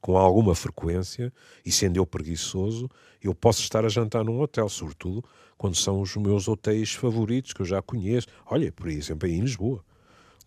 com 0.00 0.16
alguma 0.16 0.54
frequência, 0.54 1.32
e 1.64 1.70
sendo 1.70 1.96
eu 1.96 2.06
preguiçoso, 2.06 2.90
eu 3.22 3.34
posso 3.34 3.60
estar 3.62 3.84
a 3.84 3.88
jantar 3.88 4.24
num 4.24 4.40
hotel, 4.40 4.68
sobretudo 4.68 5.24
quando 5.56 5.76
são 5.76 6.00
os 6.00 6.16
meus 6.16 6.48
hotéis 6.48 6.94
favoritos, 6.94 7.52
que 7.52 7.60
eu 7.60 7.66
já 7.66 7.82
conheço. 7.82 8.26
Olha, 8.46 8.72
por 8.72 8.88
exemplo, 8.88 9.28
aí 9.28 9.34
em 9.34 9.42
Lisboa. 9.42 9.84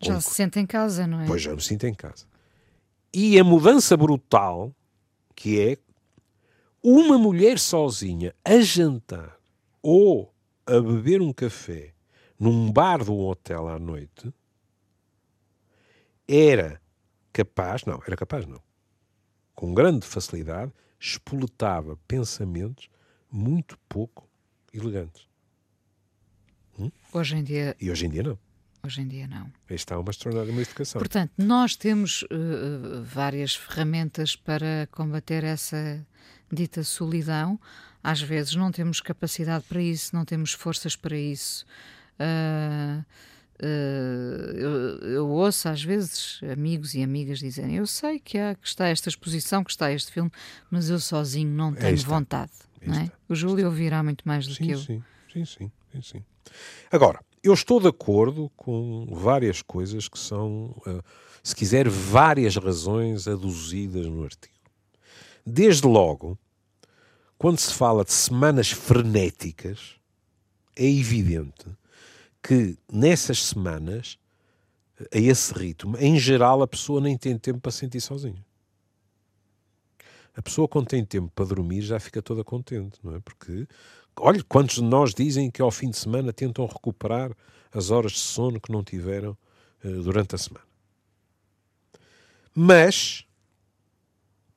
Já 0.00 0.20
se 0.20 0.30
sente 0.34 0.58
em 0.58 0.66
casa, 0.66 1.06
não 1.06 1.20
é? 1.20 1.26
Pois 1.26 1.42
já 1.42 1.54
me 1.54 1.62
sinto 1.62 1.86
em 1.86 1.94
casa. 1.94 2.26
E 3.12 3.38
a 3.38 3.44
mudança 3.44 3.96
brutal 3.96 4.74
que 5.34 5.60
é 5.60 5.78
uma 6.82 7.18
mulher 7.18 7.58
sozinha 7.58 8.34
a 8.44 8.60
jantar 8.60 9.38
ou 9.82 10.32
a 10.66 10.80
beber 10.80 11.20
um 11.20 11.32
café 11.32 11.92
num 12.38 12.70
bar 12.70 13.02
de 13.02 13.10
um 13.10 13.20
hotel 13.20 13.68
à 13.68 13.78
noite 13.78 14.32
era 16.26 16.80
capaz, 17.32 17.84
não, 17.84 18.00
era 18.06 18.16
capaz 18.16 18.46
não, 18.46 18.60
com 19.54 19.74
grande 19.74 20.06
facilidade, 20.06 20.72
espoletava 20.98 21.98
pensamentos 22.08 22.88
muito 23.30 23.78
pouco 23.88 24.28
elegantes. 24.72 25.28
Hoje 27.12 27.36
em 27.36 27.44
dia, 27.44 27.76
E 27.80 27.90
hoje 27.90 28.06
em 28.06 28.10
dia 28.10 28.22
não. 28.22 28.38
Hoje 28.84 29.00
em 29.00 29.08
dia 29.08 29.26
não. 29.26 29.50
Está 29.68 29.98
uma 29.98 30.10
extraordinária 30.10 30.52
modificação. 30.52 30.98
Portanto, 30.98 31.32
nós 31.38 31.74
temos 31.76 32.24
eh, 32.30 33.00
várias 33.02 33.54
ferramentas 33.56 34.36
para 34.36 34.88
combater 34.92 35.42
essa 35.44 36.06
dita 36.52 36.82
solidão. 36.84 37.58
Às 38.02 38.20
vezes 38.20 38.54
não 38.54 38.70
temos 38.70 39.00
capacidade 39.00 39.64
para 39.68 39.80
isso, 39.80 40.14
não 40.14 40.24
temos 40.24 40.52
forças 40.52 40.94
para 40.94 41.16
isso. 41.16 41.64
Ah, 42.18 43.04
ah, 43.62 43.66
eu, 44.54 44.98
eu 45.08 45.28
ouço 45.28 45.68
às 45.68 45.82
vezes 45.82 46.40
amigos 46.52 46.94
e 46.94 47.02
amigas 47.02 47.38
dizerem: 47.38 47.76
Eu 47.76 47.86
sei 47.86 48.18
que, 48.18 48.36
há, 48.38 48.54
que 48.54 48.66
está 48.66 48.88
esta 48.88 49.08
exposição, 49.08 49.64
que 49.64 49.70
está 49.70 49.90
este 49.92 50.12
filme, 50.12 50.30
mas 50.70 50.90
eu 50.90 50.98
sozinho 50.98 51.50
não 51.50 51.72
tenho 51.72 51.96
vontade. 51.98 52.52
Aí 52.82 52.88
Não 52.88 52.98
é? 52.98 53.10
O 53.28 53.34
Júlio 53.34 53.66
ouvirá 53.66 54.02
muito 54.02 54.26
mais 54.26 54.46
do 54.46 54.54
Sim, 54.54 54.64
que 54.64 54.70
eu. 54.72 54.78
sim, 54.78 55.02
sim, 55.32 55.44
sim, 55.44 55.72
sim, 55.92 56.02
sim. 56.02 56.24
Agora, 56.92 57.20
eu 57.44 57.52
estou 57.52 57.78
de 57.78 57.88
acordo 57.88 58.50
com 58.56 59.06
várias 59.10 59.60
coisas 59.60 60.08
que 60.08 60.18
são, 60.18 60.74
eh, 60.86 61.02
se 61.42 61.54
quiser, 61.54 61.88
várias 61.88 62.56
razões 62.56 63.28
aduzidas 63.28 64.06
no 64.06 64.24
artigo. 64.24 64.54
Desde 65.44 65.86
logo, 65.86 66.38
quando 67.36 67.58
se 67.58 67.74
fala 67.74 68.02
de 68.02 68.12
semanas 68.12 68.70
frenéticas, 68.70 69.96
é 70.74 70.88
evidente 70.88 71.66
que 72.42 72.78
nessas 72.90 73.44
semanas 73.44 74.18
a 75.12 75.18
esse 75.18 75.52
ritmo, 75.52 75.96
em 75.98 76.18
geral 76.18 76.62
a 76.62 76.68
pessoa 76.68 77.00
nem 77.00 77.16
tem 77.16 77.36
tempo 77.36 77.60
para 77.60 77.72
sentir 77.72 78.00
sozinha. 78.00 78.44
A 80.36 80.42
pessoa 80.42 80.66
quando 80.66 80.88
tem 80.88 81.04
tempo 81.04 81.30
para 81.34 81.44
dormir 81.44 81.82
já 81.82 82.00
fica 82.00 82.20
toda 82.22 82.42
contente, 82.42 82.98
não 83.02 83.14
é? 83.14 83.20
Porque, 83.20 83.68
olha, 84.16 84.42
quantos 84.44 84.76
de 84.76 84.82
nós 84.82 85.14
dizem 85.14 85.50
que 85.50 85.62
ao 85.62 85.70
fim 85.70 85.90
de 85.90 85.96
semana 85.96 86.32
tentam 86.32 86.66
recuperar 86.66 87.32
as 87.72 87.90
horas 87.90 88.12
de 88.12 88.18
sono 88.18 88.60
que 88.60 88.72
não 88.72 88.82
tiveram 88.82 89.36
uh, 89.84 90.02
durante 90.02 90.34
a 90.34 90.38
semana. 90.38 90.66
Mas 92.54 93.24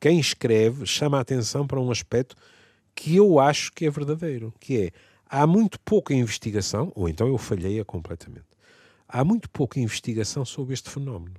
quem 0.00 0.20
escreve 0.20 0.86
chama 0.86 1.18
a 1.18 1.20
atenção 1.20 1.66
para 1.66 1.80
um 1.80 1.90
aspecto 1.90 2.36
que 2.94 3.16
eu 3.16 3.40
acho 3.40 3.72
que 3.72 3.86
é 3.86 3.90
verdadeiro, 3.90 4.54
que 4.60 4.84
é 4.84 4.90
há 5.28 5.46
muito 5.46 5.78
pouca 5.80 6.14
investigação, 6.14 6.92
ou 6.94 7.08
então 7.08 7.26
eu 7.26 7.38
falhei-a 7.38 7.84
completamente. 7.84 8.46
Há 9.08 9.24
muito 9.24 9.50
pouca 9.50 9.80
investigação 9.80 10.44
sobre 10.44 10.74
este 10.74 10.90
fenómeno. 10.90 11.36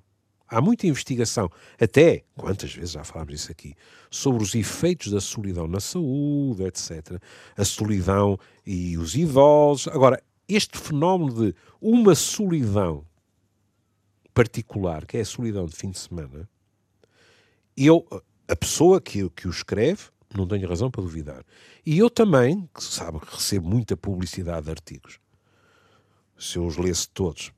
Há 0.50 0.60
muita 0.62 0.88
investigação, 0.88 1.50
até, 1.79 2.24
quantas 2.36 2.74
vezes 2.74 2.91
já 2.91 3.03
falámos 3.03 3.34
disso 3.34 3.51
aqui, 3.51 3.75
sobre 4.10 4.41
os 4.41 4.56
efeitos 4.56 5.12
da 5.12 5.22
solidão 5.22 5.68
na 5.68 5.79
saúde, 5.79 6.63
etc. 6.63 7.22
A 7.56 7.63
solidão 7.63 8.38
e 8.65 8.98
os 8.98 9.15
idosos. 9.15 9.88
Agora, 9.94 10.22
este 10.48 10.77
fenómeno 10.77 11.34
de 11.34 11.56
uma 11.79 12.15
solidão 12.15 13.06
particular, 14.34 15.06
que 15.06 15.18
é 15.18 15.22
a 15.22 15.25
solidão 15.25 15.65
de 15.68 15.75
fim 15.75 15.91
de 15.91 16.00
semana, 16.00 16.50
eu, 17.77 18.06
a 18.48 18.56
pessoa 18.56 19.00
que, 19.00 19.29
que 19.29 19.48
o 19.48 19.51
escreve, 19.51 20.06
não 20.36 20.48
tenho 20.48 20.68
razão 20.68 20.89
para 20.89 21.03
duvidar. 21.03 21.44
E 21.86 21.98
eu 21.98 22.10
também, 22.10 22.68
que 22.74 22.84
sabe 22.84 23.20
que 23.20 23.36
recebo 23.36 23.68
muita 23.68 23.96
publicidade 23.96 24.65
de 24.65 24.72
artigos, 24.72 25.20
se 26.38 26.58
eu 26.58 26.65
os 26.65 26.77
lesse 26.77 27.10
todos, 27.10 27.51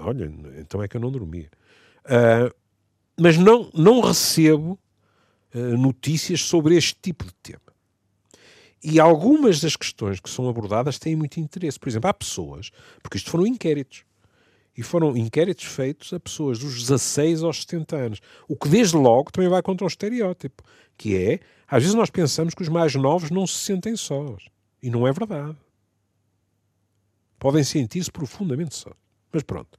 olha, 0.00 0.32
então 0.58 0.82
é 0.82 0.88
que 0.88 0.96
eu 0.96 1.00
não 1.00 1.10
dormia. 1.10 1.50
Uh, 2.04 2.54
mas 3.18 3.36
não, 3.36 3.70
não 3.74 4.00
recebo 4.00 4.78
uh, 5.54 5.76
notícias 5.76 6.40
sobre 6.40 6.76
este 6.76 6.96
tipo 7.00 7.24
de 7.24 7.34
tema. 7.34 7.60
E 8.82 9.00
algumas 9.00 9.60
das 9.60 9.76
questões 9.76 10.20
que 10.20 10.28
são 10.28 10.48
abordadas 10.48 10.98
têm 10.98 11.16
muito 11.16 11.40
interesse. 11.40 11.78
Por 11.78 11.88
exemplo, 11.88 12.10
há 12.10 12.14
pessoas, 12.14 12.70
porque 13.02 13.16
isto 13.16 13.30
foram 13.30 13.46
inquéritos, 13.46 14.04
e 14.76 14.82
foram 14.82 15.16
inquéritos 15.16 15.64
feitos 15.64 16.12
a 16.12 16.20
pessoas 16.20 16.58
dos 16.58 16.74
16 16.74 17.42
aos 17.42 17.62
70 17.62 17.96
anos. 17.96 18.20
O 18.48 18.56
que, 18.56 18.68
desde 18.68 18.96
logo, 18.96 19.30
também 19.30 19.48
vai 19.48 19.62
contra 19.62 19.84
um 19.84 19.88
estereótipo, 19.88 20.62
que 20.98 21.16
é, 21.16 21.40
às 21.68 21.82
vezes 21.82 21.94
nós 21.94 22.10
pensamos 22.10 22.54
que 22.54 22.62
os 22.62 22.68
mais 22.68 22.94
novos 22.94 23.30
não 23.30 23.46
se 23.46 23.58
sentem 23.58 23.96
sós. 23.96 24.44
E 24.82 24.90
não 24.90 25.06
é 25.06 25.12
verdade. 25.12 25.56
Podem 27.38 27.62
sentir-se 27.62 28.10
profundamente 28.10 28.74
sós. 28.74 28.94
Mas 29.32 29.42
pronto. 29.42 29.78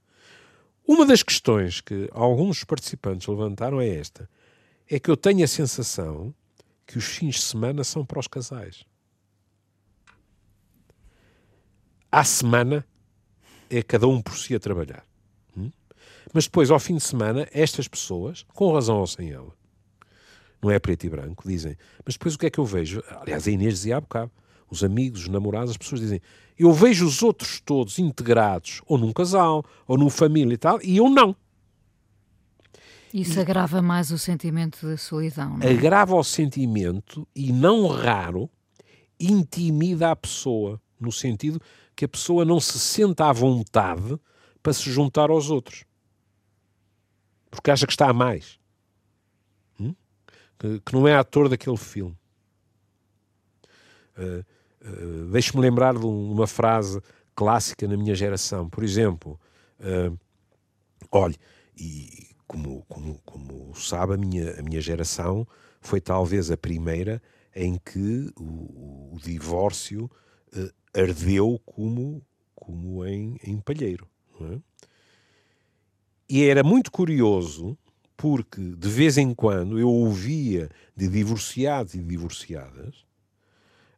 Uma 0.87 1.05
das 1.05 1.23
questões 1.23 1.81
que 1.81 2.09
alguns 2.11 2.63
participantes 2.63 3.27
levantaram 3.27 3.81
é 3.81 3.87
esta: 3.87 4.29
é 4.89 4.99
que 4.99 5.09
eu 5.09 5.17
tenho 5.17 5.43
a 5.43 5.47
sensação 5.47 6.33
que 6.85 6.97
os 6.97 7.05
fins 7.05 7.35
de 7.35 7.41
semana 7.41 7.83
são 7.83 8.05
para 8.05 8.19
os 8.19 8.27
casais. 8.27 8.85
À 12.11 12.23
semana 12.23 12.85
é 13.69 13.81
cada 13.81 14.07
um 14.07 14.21
por 14.21 14.37
si 14.37 14.53
a 14.53 14.59
trabalhar. 14.59 15.03
Hum? 15.57 15.71
Mas 16.31 16.45
depois, 16.45 16.69
ao 16.69 16.79
fim 16.79 16.95
de 16.95 17.03
semana, 17.03 17.47
estas 17.51 17.87
pessoas, 17.87 18.45
com 18.53 18.71
razão 18.71 18.99
ou 18.99 19.07
sem 19.07 19.31
ela, 19.31 19.53
não 20.61 20.71
é 20.71 20.79
preto 20.79 21.05
e 21.05 21.09
branco, 21.09 21.47
dizem, 21.47 21.75
mas 22.05 22.15
depois 22.15 22.35
o 22.35 22.37
que 22.37 22.45
é 22.45 22.49
que 22.49 22.59
eu 22.59 22.65
vejo? 22.65 23.03
Aliás, 23.09 23.47
a 23.47 23.51
Inês 23.51 23.73
dizia 23.73 23.97
há 23.97 24.01
bocado, 24.01 24.31
os 24.69 24.83
amigos, 24.83 25.23
os 25.23 25.27
namorados, 25.27 25.71
as 25.71 25.77
pessoas 25.77 26.01
dizem, 26.01 26.21
eu 26.57 26.71
vejo 26.71 27.05
os 27.05 27.21
outros 27.21 27.59
todos 27.59 27.99
integrados, 27.99 28.81
ou 28.85 28.97
num 28.97 29.11
casal, 29.11 29.63
ou 29.87 29.97
numa 29.97 30.09
família 30.09 30.53
e 30.53 30.57
tal, 30.57 30.79
e 30.81 30.97
eu 30.97 31.09
não. 31.09 31.35
Isso 33.13 33.39
agrava 33.39 33.81
mais 33.81 34.11
o 34.11 34.17
sentimento 34.17 34.85
de 34.85 34.97
solidão, 34.97 35.57
não 35.57 35.65
é? 35.65 35.71
Agrava 35.71 36.15
o 36.15 36.23
sentimento 36.23 37.25
e, 37.33 37.51
não 37.53 37.87
raro, 37.87 38.49
intimida 39.17 40.11
a 40.11 40.15
pessoa, 40.15 40.81
no 40.99 41.11
sentido 41.11 41.61
que 41.95 42.03
a 42.03 42.09
pessoa 42.09 42.43
não 42.43 42.59
se 42.59 42.77
senta 42.77 43.29
à 43.29 43.31
vontade 43.31 44.19
para 44.61 44.73
se 44.73 44.91
juntar 44.91 45.29
aos 45.29 45.49
outros. 45.49 45.85
Porque 47.49 47.71
acha 47.71 47.87
que 47.87 47.93
está 47.93 48.09
a 48.09 48.13
mais. 48.13 48.59
Hum? 49.79 49.95
Que, 50.59 50.81
que, 50.81 50.93
não 50.93 51.07
é 51.07 51.15
ator 51.15 51.47
daquele 51.47 51.77
filme. 51.77 52.17
Uh, 54.17 54.43
uh, 54.85 55.25
Deixe-me 55.31 55.61
lembrar 55.61 55.93
de 55.93 56.05
uma 56.05 56.47
frase 56.47 57.01
clássica 57.35 57.87
na 57.87 57.97
minha 57.97 58.15
geração. 58.15 58.69
Por 58.69 58.83
exemplo, 58.83 59.39
uh, 59.79 60.17
olhe, 61.11 61.35
e 61.77 62.27
como, 62.47 62.83
como, 62.87 63.19
como 63.25 63.75
sabe, 63.75 64.13
a 64.13 64.17
minha, 64.17 64.59
a 64.59 64.63
minha 64.63 64.81
geração 64.81 65.47
foi 65.81 65.99
talvez 65.99 66.49
a 66.49 66.57
primeira 66.57 67.21
em 67.55 67.77
que 67.77 68.31
o, 68.37 69.13
o 69.13 69.17
divórcio 69.21 70.09
uh, 70.55 70.71
ardeu 70.93 71.59
como, 71.65 72.21
como 72.53 73.05
em, 73.05 73.37
em 73.43 73.59
palheiro. 73.59 74.07
É? 74.41 74.59
E 76.27 76.43
era 76.43 76.63
muito 76.63 76.91
curioso 76.91 77.77
porque 78.17 78.61
de 78.61 78.89
vez 78.89 79.17
em 79.17 79.33
quando 79.33 79.77
eu 79.79 79.89
ouvia 79.89 80.69
de 80.95 81.07
divorciados 81.07 81.93
e 81.93 81.99
divorciadas 81.99 83.05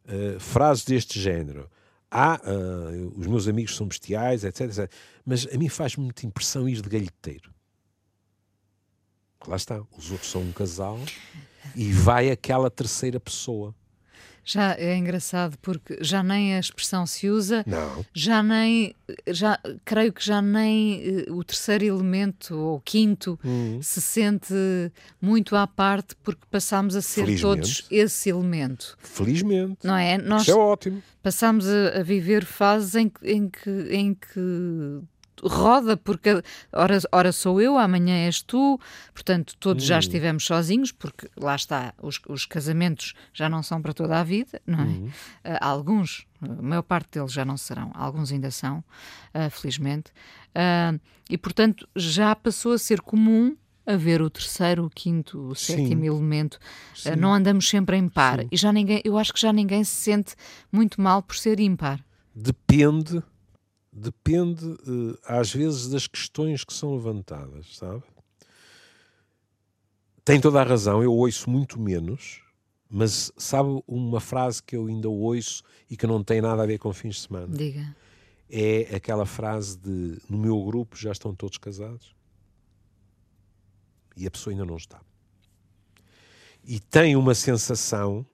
uh, 0.08 0.40
frases 0.40 0.84
deste 0.84 1.20
género. 1.20 1.70
Ah, 2.10 2.40
uh, 2.42 3.20
os 3.20 3.26
meus 3.26 3.46
amigos 3.46 3.76
são 3.76 3.86
bestiais, 3.86 4.44
etc, 4.44 4.62
etc. 4.62 4.90
Mas 5.24 5.46
a 5.52 5.58
mim 5.58 5.68
faz 5.68 5.96
muita 5.96 6.26
impressão 6.26 6.68
ir 6.68 6.80
de 6.80 6.88
galheteiro. 6.88 7.52
Lá 9.46 9.56
está, 9.56 9.80
os 9.96 10.10
outros 10.10 10.30
são 10.30 10.42
um 10.42 10.52
casal 10.52 10.98
e 11.76 11.92
vai 11.92 12.30
aquela 12.30 12.70
terceira 12.70 13.20
pessoa. 13.20 13.74
Já 14.50 14.74
é 14.78 14.96
engraçado 14.96 15.58
porque 15.60 15.98
já 16.00 16.22
nem 16.22 16.54
a 16.54 16.58
expressão 16.58 17.06
se 17.06 17.28
usa, 17.28 17.62
não. 17.66 18.02
já 18.14 18.42
nem, 18.42 18.94
já, 19.26 19.60
creio 19.84 20.10
que 20.10 20.24
já 20.24 20.40
nem 20.40 21.26
uh, 21.28 21.34
o 21.34 21.44
terceiro 21.44 21.84
elemento 21.84 22.56
ou 22.56 22.76
o 22.76 22.80
quinto 22.80 23.38
uhum. 23.44 23.78
se 23.82 24.00
sente 24.00 24.54
muito 25.20 25.54
à 25.54 25.66
parte 25.66 26.16
porque 26.22 26.40
passamos 26.50 26.96
a 26.96 27.02
ser 27.02 27.26
Felizmente. 27.26 27.42
todos 27.42 27.86
esse 27.90 28.30
elemento. 28.30 28.96
Felizmente. 29.02 29.86
Não 29.86 29.94
é? 29.94 30.16
Nós 30.16 30.42
Isso 30.42 30.52
é 30.52 30.54
ótimo. 30.54 31.02
Passamos 31.22 31.68
a, 31.68 31.98
a 31.98 32.02
viver 32.02 32.46
fases 32.46 32.94
em, 32.94 33.12
em, 33.22 33.50
que, 33.50 33.70
em 33.90 34.14
que 34.14 35.02
roda, 35.42 35.96
porque 35.96 36.42
ora, 36.72 36.98
ora 37.12 37.32
sou 37.32 37.60
eu, 37.60 37.78
amanhã 37.78 38.14
és 38.26 38.42
tu, 38.42 38.78
portanto, 39.12 39.56
todos 39.58 39.84
já 39.84 39.96
hum. 39.96 40.00
estivemos 40.00 40.44
sozinhos, 40.44 40.92
porque 40.92 41.28
lá 41.36 41.54
está, 41.54 41.94
os, 42.02 42.20
os, 42.28 42.46
casamentos 42.46 43.14
já 43.32 43.48
não 43.48 43.62
são 43.62 43.80
para 43.80 43.92
toda 43.92 44.18
a 44.18 44.24
vida, 44.24 44.60
não 44.66 44.80
é? 44.80 44.84
Uh, 44.84 45.12
alguns, 45.60 46.26
a 46.42 46.62
maior 46.62 46.82
parte 46.82 47.18
deles 47.18 47.32
já 47.32 47.44
não 47.44 47.56
serão, 47.56 47.90
alguns 47.94 48.32
ainda 48.32 48.50
são, 48.50 48.78
uh, 49.34 49.50
felizmente, 49.50 50.10
uh, 50.50 50.98
e 51.28 51.36
portanto 51.36 51.88
já 51.94 52.34
passou 52.34 52.72
a 52.72 52.78
ser 52.78 53.00
comum 53.00 53.56
haver 53.86 54.20
o 54.20 54.28
terceiro, 54.28 54.84
o 54.84 54.90
quinto, 54.90 55.48
o 55.48 55.54
sétimo 55.54 56.02
Sim. 56.02 56.08
elemento. 56.08 56.58
Sim. 56.94 57.16
não 57.16 57.32
andamos 57.32 57.66
sempre 57.66 57.96
em 57.96 58.06
par. 58.06 58.40
Sim. 58.40 58.48
E 58.52 58.56
já 58.56 58.70
ninguém, 58.70 59.00
eu 59.02 59.16
acho 59.16 59.32
que 59.32 59.40
já 59.40 59.50
ninguém 59.50 59.82
se 59.82 59.92
sente 59.92 60.34
muito 60.70 61.00
mal 61.00 61.22
por 61.22 61.36
ser 61.36 61.58
ímpar. 61.58 62.04
Depende 62.34 63.22
depende, 63.98 64.64
uh, 64.64 65.18
às 65.24 65.52
vezes, 65.52 65.88
das 65.88 66.06
questões 66.06 66.64
que 66.64 66.72
são 66.72 66.94
levantadas, 66.94 67.76
sabe? 67.76 68.02
Tem 70.24 70.40
toda 70.40 70.60
a 70.60 70.64
razão, 70.64 71.02
eu 71.02 71.12
ouço 71.12 71.48
muito 71.48 71.80
menos, 71.80 72.42
mas 72.88 73.32
sabe 73.36 73.82
uma 73.86 74.20
frase 74.20 74.62
que 74.62 74.76
eu 74.76 74.86
ainda 74.86 75.08
ouço 75.08 75.62
e 75.90 75.96
que 75.96 76.06
não 76.06 76.22
tem 76.22 76.40
nada 76.40 76.62
a 76.62 76.66
ver 76.66 76.78
com 76.78 76.92
fins 76.92 77.16
de 77.16 77.22
semana? 77.22 77.56
Diga. 77.56 77.96
É 78.50 78.94
aquela 78.96 79.26
frase 79.26 79.78
de 79.78 80.18
no 80.28 80.38
meu 80.38 80.62
grupo 80.64 80.96
já 80.96 81.12
estão 81.12 81.34
todos 81.34 81.58
casados 81.58 82.14
e 84.16 84.26
a 84.26 84.30
pessoa 84.30 84.52
ainda 84.52 84.64
não 84.64 84.76
está. 84.76 85.00
E 86.64 86.80
tem 86.80 87.16
uma 87.16 87.34
sensação 87.34 88.26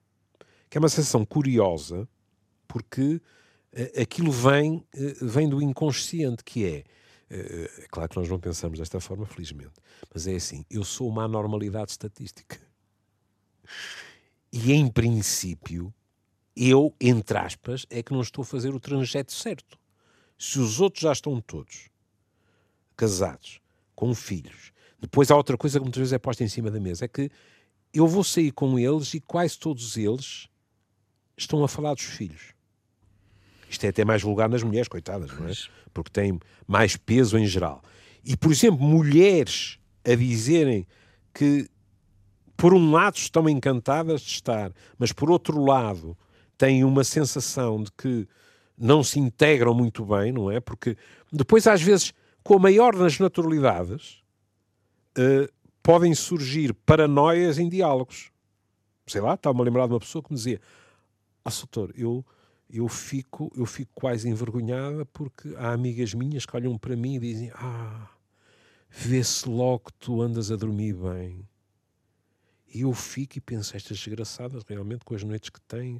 que 0.69 0.77
é 0.77 0.79
uma 0.79 0.89
sensação 0.89 1.23
curiosa, 1.23 2.07
porque 2.67 3.21
aquilo 4.01 4.31
vem, 4.31 4.85
eh, 4.93 5.15
vem 5.21 5.49
do 5.49 5.61
inconsciente, 5.61 6.43
que 6.43 6.65
é. 6.65 6.83
É 7.27 7.87
claro 7.89 8.07
que 8.07 8.17
nós 8.17 8.29
não 8.29 8.39
pensamos 8.39 8.77
desta 8.77 8.99
forma, 8.99 9.25
felizmente, 9.25 9.73
mas 10.13 10.27
é 10.27 10.35
assim: 10.35 10.63
eu 10.69 10.83
sou 10.83 11.09
uma 11.09 11.23
anormalidade 11.23 11.91
estatística. 11.91 12.59
E 14.53 14.71
em 14.71 14.87
princípio, 14.87 15.93
eu, 16.55 16.95
entre 17.01 17.37
aspas, 17.37 17.85
é 17.89 18.01
que 18.01 18.13
não 18.13 18.21
estou 18.21 18.43
a 18.43 18.45
fazer 18.45 18.73
o 18.73 18.79
trajeto 18.79 19.33
certo. 19.33 19.77
Se 20.37 20.59
os 20.59 20.79
outros 20.79 21.01
já 21.01 21.11
estão 21.11 21.41
todos 21.41 21.89
casados, 22.95 23.59
com 23.95 24.13
filhos, 24.13 24.71
depois 24.99 25.29
há 25.29 25.35
outra 25.35 25.57
coisa 25.57 25.79
que 25.79 25.83
muitas 25.83 25.99
vezes 25.99 26.13
é 26.13 26.19
posta 26.19 26.43
em 26.43 26.47
cima 26.47 26.71
da 26.71 26.79
mesa: 26.79 27.05
é 27.05 27.07
que 27.07 27.29
eu 27.93 28.07
vou 28.07 28.23
sair 28.23 28.51
com 28.51 28.79
eles 28.79 29.13
e 29.13 29.19
quase 29.19 29.57
todos 29.57 29.97
eles 29.97 30.47
estão 31.37 31.63
a 31.63 31.67
falar 31.67 31.93
dos 31.93 32.05
filhos. 32.05 32.54
Isto 33.69 33.85
é 33.85 33.89
até 33.89 34.05
mais 34.05 34.21
vulgar 34.21 34.49
nas 34.49 34.63
mulheres, 34.63 34.87
coitadas, 34.87 35.31
não 35.37 35.47
é? 35.47 35.53
Porque 35.93 36.11
tem 36.11 36.39
mais 36.67 36.95
peso 36.95 37.37
em 37.37 37.45
geral. 37.45 37.81
E, 38.23 38.35
por 38.35 38.51
exemplo, 38.51 38.85
mulheres 38.85 39.79
a 40.03 40.15
dizerem 40.15 40.87
que, 41.33 41.69
por 42.55 42.73
um 42.73 42.91
lado, 42.91 43.17
estão 43.17 43.47
encantadas 43.49 44.21
de 44.21 44.31
estar, 44.31 44.71
mas, 44.97 45.11
por 45.11 45.29
outro 45.29 45.63
lado, 45.63 46.17
têm 46.57 46.83
uma 46.83 47.03
sensação 47.03 47.83
de 47.83 47.91
que 47.91 48.27
não 48.77 49.03
se 49.03 49.19
integram 49.19 49.73
muito 49.73 50.05
bem, 50.05 50.31
não 50.31 50.51
é? 50.51 50.59
Porque 50.59 50.97
depois, 51.31 51.67
às 51.67 51.81
vezes, 51.81 52.13
com 52.43 52.55
a 52.55 52.59
maior 52.59 52.95
das 52.95 53.19
naturalidades, 53.19 54.23
uh, 55.17 55.51
podem 55.81 56.13
surgir 56.13 56.73
paranoias 56.73 57.57
em 57.57 57.69
diálogos. 57.69 58.31
Sei 59.07 59.21
lá, 59.21 59.35
estava-me 59.35 59.61
a 59.61 59.65
lembrar 59.65 59.87
de 59.87 59.93
uma 59.93 59.99
pessoa 59.99 60.23
que 60.23 60.31
me 60.31 60.35
dizia: 60.35 60.59
Ah, 61.43 61.49
doutor, 61.49 61.93
eu, 61.95 62.25
eu, 62.69 62.87
fico, 62.87 63.51
eu 63.55 63.65
fico 63.65 63.91
quase 63.93 64.27
envergonhada 64.27 65.05
porque 65.05 65.53
há 65.57 65.71
amigas 65.71 66.13
minhas 66.13 66.45
que 66.45 66.55
olham 66.55 66.77
para 66.77 66.95
mim 66.95 67.15
e 67.15 67.19
dizem: 67.19 67.51
Ah, 67.53 68.09
vê-se 68.89 69.47
logo 69.47 69.85
que 69.85 69.93
tu 69.93 70.21
andas 70.21 70.51
a 70.51 70.55
dormir 70.55 70.93
bem. 70.93 71.47
E 72.73 72.81
eu 72.81 72.93
fico 72.93 73.37
e 73.37 73.41
penso: 73.41 73.75
Estas 73.75 73.97
desgraçadas 73.97 74.63
realmente 74.67 75.05
com 75.05 75.15
as 75.15 75.23
noites 75.23 75.49
que 75.49 75.61
têm. 75.61 75.99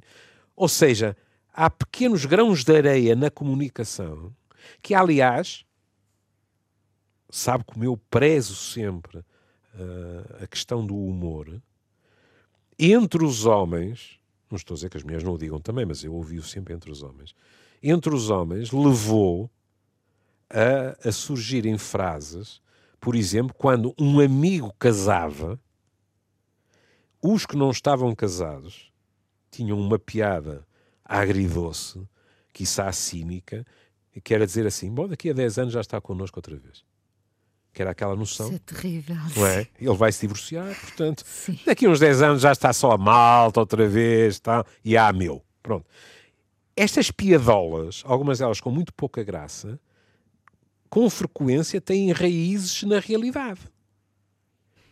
Ou 0.54 0.68
seja, 0.68 1.16
há 1.52 1.70
pequenos 1.70 2.24
grãos 2.24 2.64
de 2.64 2.76
areia 2.76 3.14
na 3.14 3.30
comunicação 3.30 4.34
que, 4.82 4.94
aliás, 4.94 5.64
sabe 7.30 7.64
como 7.64 7.84
eu 7.84 7.96
prezo 7.96 8.54
sempre 8.54 9.18
uh, 9.18 10.42
a 10.42 10.46
questão 10.46 10.84
do 10.86 10.96
humor, 10.96 11.60
entre 12.78 13.24
os 13.24 13.46
homens, 13.46 14.18
não 14.50 14.56
estou 14.56 14.74
a 14.74 14.76
dizer 14.76 14.90
que 14.90 14.96
as 14.96 15.02
mulheres 15.02 15.24
não 15.24 15.34
o 15.34 15.38
digam 15.38 15.60
também, 15.60 15.84
mas 15.84 16.02
eu 16.04 16.14
ouvi-o 16.14 16.42
sempre 16.42 16.74
entre 16.74 16.90
os 16.90 17.02
homens, 17.02 17.34
entre 17.82 18.14
os 18.14 18.30
homens 18.30 18.70
levou 18.72 19.50
a, 20.50 21.08
a 21.08 21.12
surgirem 21.12 21.76
frases, 21.76 22.60
por 23.00 23.14
exemplo, 23.14 23.54
quando 23.54 23.94
um 23.98 24.20
amigo 24.20 24.72
casava, 24.78 25.60
os 27.22 27.44
que 27.44 27.56
não 27.56 27.70
estavam 27.70 28.14
casados 28.14 28.92
tinham 29.50 29.78
uma 29.78 29.98
piada 29.98 30.66
agridoce, 31.04 32.06
quiçá 32.52 32.90
cínica, 32.92 33.66
que 34.22 34.34
era 34.34 34.46
dizer 34.46 34.66
assim: 34.66 34.92
bom, 34.92 35.08
daqui 35.08 35.30
a 35.30 35.32
10 35.32 35.58
anos 35.58 35.72
já 35.74 35.80
está 35.80 36.00
connosco 36.00 36.38
outra 36.38 36.56
vez 36.56 36.84
que 37.76 37.82
era 37.82 37.90
aquela 37.90 38.16
noção. 38.16 38.46
Isso 38.46 38.56
é 38.56 38.58
terrível. 38.58 39.16
Não 39.36 39.46
é? 39.46 39.66
Ele 39.78 39.94
vai 39.94 40.10
se 40.10 40.22
divorciar, 40.22 40.74
portanto, 40.80 41.22
Sim. 41.26 41.58
daqui 41.66 41.84
a 41.84 41.90
uns 41.90 42.00
10 42.00 42.22
anos 42.22 42.40
já 42.40 42.50
está 42.50 42.72
só 42.72 42.92
a 42.92 42.96
malta 42.96 43.60
outra 43.60 43.86
vez, 43.86 44.40
tá? 44.40 44.64
e 44.82 44.96
há 44.96 45.12
meu. 45.12 45.44
Pronto. 45.62 45.84
Estas 46.74 47.10
piadolas, 47.10 48.02
algumas 48.06 48.38
delas 48.38 48.62
com 48.62 48.70
muito 48.70 48.94
pouca 48.94 49.22
graça, 49.22 49.78
com 50.88 51.10
frequência 51.10 51.78
têm 51.78 52.12
raízes 52.12 52.82
na 52.82 52.98
realidade. 52.98 53.60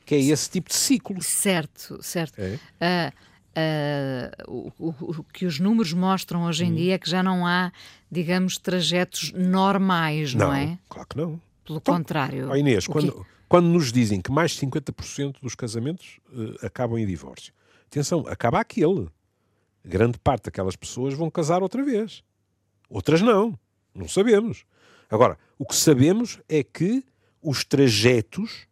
Que 0.05 0.17
é 0.17 0.21
esse 0.21 0.51
tipo 0.51 0.69
de 0.69 0.77
ciclo. 0.77 1.23
Certo, 1.23 1.99
certo. 2.03 2.39
É? 2.39 3.11
Uh, 3.57 4.51
uh, 4.51 4.73
o, 4.79 4.89
o, 4.91 5.21
o, 5.21 5.25
que 5.25 5.47
os 5.47 5.59
números 5.59 5.95
mostram 5.95 6.45
hoje 6.45 6.67
em 6.67 6.73
hum. 6.73 6.75
dia 6.75 6.95
é 6.97 6.99
que 6.99 7.09
já 7.09 7.23
não 7.23 7.47
há, 7.47 7.73
digamos, 8.13 8.59
trajetos 8.59 9.33
normais, 9.33 10.35
não, 10.35 10.49
não 10.49 10.55
é? 10.55 10.79
Claro 10.87 11.09
que 11.09 11.17
não. 11.17 11.41
Pelo 11.65 11.79
então, 11.79 11.97
contrário. 11.97 12.51
Oh 12.51 12.57
Inês, 12.57 12.87
quando, 12.87 13.13
que... 13.13 13.27
quando 13.49 13.67
nos 13.67 13.91
dizem 13.91 14.21
que 14.21 14.31
mais 14.31 14.53
de 14.53 14.67
50% 14.67 15.37
dos 15.41 15.55
casamentos 15.55 16.19
uh, 16.33 16.67
acabam 16.67 16.99
em 16.99 17.07
divórcio, 17.07 17.53
atenção, 17.87 18.25
acaba 18.29 18.61
aquele. 18.61 19.09
Grande 19.85 20.19
parte 20.19 20.45
daquelas 20.45 20.77
pessoas 20.77 21.15
vão 21.15 21.31
casar 21.31 21.63
outra 21.63 21.83
vez. 21.83 22.23
Outras 22.89 23.21
não. 23.21 23.59
Não 23.95 24.09
sabemos. 24.09 24.65
Agora, 25.11 25.39
o 25.59 25.67
que 25.67 25.77
sabemos 25.77 26.41
é 26.49 26.63
que 26.63 27.05
os 27.43 27.65
trajetos 27.65 28.67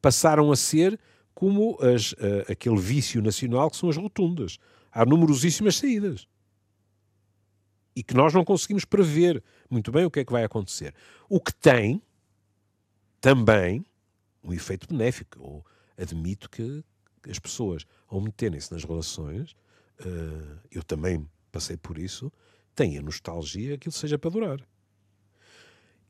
passaram 0.00 0.52
a 0.52 0.56
ser 0.56 0.98
como 1.34 1.76
as, 1.80 2.12
uh, 2.12 2.50
aquele 2.50 2.78
vício 2.78 3.20
nacional 3.20 3.70
que 3.70 3.76
são 3.76 3.88
as 3.88 3.96
rotundas. 3.96 4.58
Há 4.92 5.04
numerosíssimas 5.04 5.76
saídas. 5.76 6.26
E 7.94 8.02
que 8.02 8.14
nós 8.14 8.32
não 8.32 8.44
conseguimos 8.44 8.84
prever 8.84 9.42
muito 9.68 9.90
bem 9.90 10.04
o 10.04 10.10
que 10.10 10.20
é 10.20 10.24
que 10.24 10.32
vai 10.32 10.44
acontecer. 10.44 10.94
O 11.28 11.40
que 11.40 11.52
tem 11.54 12.02
também 13.20 13.84
um 14.42 14.52
efeito 14.52 14.88
benéfico. 14.88 15.38
Eu 15.38 15.64
admito 16.02 16.48
que 16.48 16.82
as 17.28 17.38
pessoas, 17.38 17.86
ao 18.08 18.20
meterem-se 18.20 18.72
nas 18.72 18.84
relações, 18.84 19.52
uh, 20.00 20.58
eu 20.70 20.82
também 20.82 21.28
passei 21.52 21.76
por 21.76 21.98
isso, 21.98 22.32
têm 22.74 22.96
a 22.96 23.02
nostalgia 23.02 23.76
que 23.76 23.90
seja 23.90 24.18
para 24.18 24.30
durar. 24.30 24.60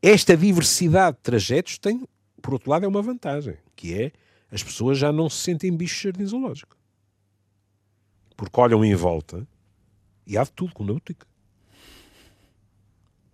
Esta 0.02 0.36
diversidade 0.36 1.16
de 1.16 1.22
trajetos 1.22 1.78
tem, 1.78 2.06
por 2.40 2.54
outro 2.54 2.70
lado, 2.70 2.84
é 2.84 2.88
uma 2.88 3.02
vantagem, 3.02 3.56
que 3.74 3.94
é 3.94 4.12
as 4.50 4.62
pessoas 4.62 4.98
já 4.98 5.12
não 5.12 5.28
se 5.28 5.38
sentem 5.38 5.76
bicho 5.76 5.96
de 5.96 6.04
jardim 6.04 6.26
zoológico. 6.26 6.76
Porque 8.36 8.60
olham 8.60 8.84
em 8.84 8.94
volta 8.94 9.46
e 10.26 10.38
há 10.38 10.44
de 10.44 10.52
tudo 10.52 10.72
com 10.72 10.84
na 10.84 10.92
boutique 10.92 11.26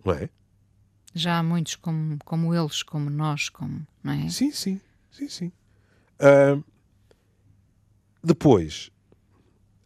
não 0.07 0.13
é? 0.13 0.29
Já 1.13 1.39
há 1.39 1.43
muitos 1.43 1.75
como, 1.75 2.17
como 2.23 2.55
eles, 2.55 2.81
como 2.81 3.09
nós, 3.09 3.49
como, 3.49 3.85
não 4.01 4.13
é? 4.13 4.29
Sim, 4.29 4.51
sim, 4.51 4.79
sim, 5.11 5.27
sim. 5.27 5.51
Uh, 6.19 6.63
depois, 8.23 8.89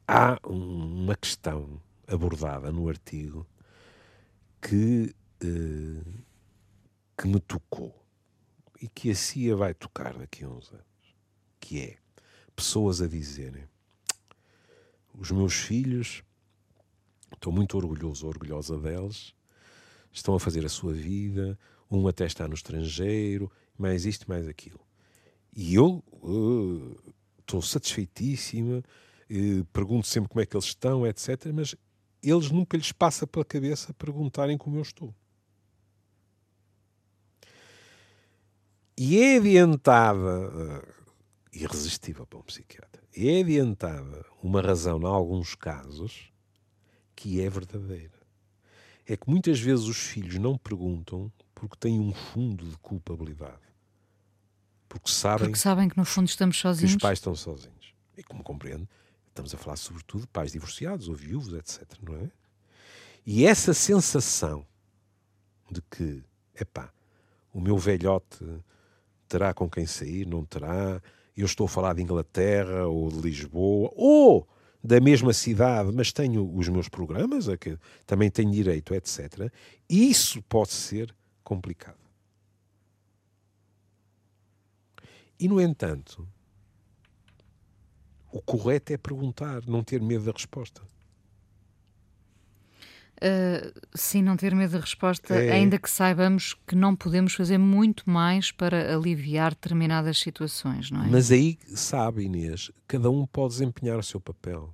há 0.08 0.38
um, 0.46 1.04
uma 1.04 1.16
questão 1.16 1.82
abordada 2.08 2.72
no 2.72 2.88
artigo 2.88 3.48
que, 4.62 5.16
uh, 5.44 6.24
que 7.18 7.28
me 7.28 7.40
tocou 7.40 7.96
e 8.80 8.88
que 8.88 9.10
a 9.10 9.16
CIA 9.16 9.56
vai 9.56 9.74
tocar 9.74 10.14
daqui 10.18 10.44
a 10.44 10.50
uns 10.50 10.72
anos, 10.72 11.16
que 11.60 11.80
é 11.80 11.98
pessoas 12.56 13.02
a 13.02 13.08
dizerem 13.08 13.64
os 15.18 15.32
meus 15.32 15.54
filhos, 15.54 16.24
estou 17.34 17.52
muito 17.52 17.76
orgulhoso, 17.76 18.28
orgulhosa 18.28 18.78
deles, 18.78 19.34
estão 20.12 20.36
a 20.36 20.39
fazer 20.39 20.65
a 20.65 20.69
sua 20.69 20.93
vida, 20.93 21.58
um 21.89 22.08
até 22.08 22.26
está 22.26 22.47
no 22.47 22.54
estrangeiro, 22.54 23.52
mais 23.78 24.06
isto, 24.06 24.28
mais 24.30 24.47
aquilo. 24.47 24.80
E 25.54 25.76
eu 25.76 26.04
uh, 26.24 27.13
estou 27.39 27.62
satisfeitíssima, 27.62 28.80
uh, 28.80 29.65
pergunto 29.74 30.08
sempre 30.08 30.30
como 30.30 30.41
é 30.41 30.45
que 30.45 30.56
eles 30.56 30.65
estão, 30.65 31.06
etc. 31.06 31.47
Mas 31.54 31.76
eles 32.24 32.52
nunca 32.52 32.78
lhes 32.78 32.91
passa 32.91 33.28
pela 33.28 33.43
cabeça 33.43 33.93
perguntarem 33.93 34.58
como 34.58 34.78
eu 34.78 34.82
estou. 34.82 35.13
E 38.97 39.17
é 39.17 39.38
adiantada, 39.38 40.47
uh, 40.47 40.93
irresistível 41.52 42.26
para 42.26 42.39
um 42.39 42.43
psiquiatra, 42.43 43.02
é 43.15 43.41
adiantada 43.41 44.26
uma 44.43 44.62
razão, 44.62 45.00
em 45.00 45.06
alguns 45.06 45.56
casos, 45.56 46.32
que 47.15 47.41
é 47.41 47.50
verdadeira 47.50 48.21
é 49.06 49.18
que 49.18 49.30
muitas 49.30 49.60
vezes 49.60 49.86
os 49.86 49.98
filhos 49.98 50.36
não 50.36 50.58
perguntam 50.58 51.32
porque 51.54 51.76
têm 51.78 52.00
um 52.00 52.14
fundo 52.14 52.66
de 52.68 52.78
culpabilidade. 52.78 53.62
Porque 54.88 55.10
sabem, 55.10 55.48
porque 55.48 55.60
sabem 55.60 55.88
que 55.88 55.98
no 55.98 56.04
fundo 56.04 56.28
estamos 56.28 56.58
sozinhos. 56.58 56.92
Que 56.92 56.98
os 56.98 57.02
pais 57.02 57.20
estão 57.20 57.36
sozinhos. 57.36 57.94
E 58.18 58.24
como 58.24 58.44
compreendo, 58.44 58.88
estamos 59.30 59.54
a 59.54 59.58
falar 59.58 59.78
sobretudo 59.78 60.22
de 60.22 60.28
pais 60.28 60.52
divorciados 60.52 61.08
ou 61.08 61.16
viúvos, 61.16 61.54
etc. 61.54 61.88
Não 62.02 62.16
é? 62.16 62.30
E 63.26 63.46
essa 63.46 63.74
sensação 63.74 64.66
de 65.70 65.82
que, 65.84 66.24
epá, 66.60 66.92
o 67.54 67.62
meu 67.62 67.78
velhote 67.78 68.44
terá 69.28 69.54
com 69.54 69.70
quem 69.70 69.86
sair, 69.86 70.26
não 70.26 70.44
terá, 70.44 71.02
eu 71.36 71.46
estou 71.46 71.66
a 71.66 71.70
falar 71.70 71.94
de 71.94 72.02
Inglaterra 72.02 72.86
ou 72.88 73.10
de 73.10 73.22
Lisboa, 73.22 73.90
ou 73.96 74.48
da 74.84 75.00
mesma 75.00 75.34
cidade, 75.34 75.91
mas 75.94 76.12
tenho 76.12 76.50
os 76.56 76.67
meus 76.67 76.89
programas, 76.89 77.48
a 77.48 77.58
que 77.58 77.78
também 78.06 78.32
tenho 78.32 78.52
direito, 78.52 78.94
etc. 78.94 79.52
Isso 79.89 80.41
pode 80.44 80.72
ser 80.72 81.13
complicado. 81.44 82.00
E, 85.39 85.48
no 85.48 85.60
entanto, 85.60 86.28
o 88.32 88.41
correto 88.41 88.94
é 88.94 88.98
perguntar, 88.98 89.65
não 89.67 89.84
ter 89.84 90.02
medo 90.02 90.26
da 90.26 90.32
resposta. 90.32 90.82
Uh, 93.24 93.72
sim, 93.94 94.24
não 94.24 94.36
ter 94.36 94.56
medo 94.56 94.72
da 94.72 94.80
resposta, 94.80 95.36
é... 95.36 95.52
ainda 95.52 95.78
que 95.78 95.88
saibamos 95.88 96.56
que 96.66 96.76
não 96.76 96.96
podemos 96.96 97.36
fazer 97.36 97.60
muito 97.60 98.10
mais 98.10 98.52
para 98.52 98.96
aliviar 98.96 99.52
determinadas 99.52 100.18
situações, 100.18 100.90
não 100.90 101.04
é? 101.04 101.08
Mas 101.08 101.32
aí, 101.32 101.60
sabe, 101.68 102.24
Inês, 102.24 102.72
cada 102.88 103.12
um 103.12 103.28
pode 103.28 103.54
desempenhar 103.54 104.00
o 104.00 104.04
seu 104.04 104.20
papel. 104.20 104.74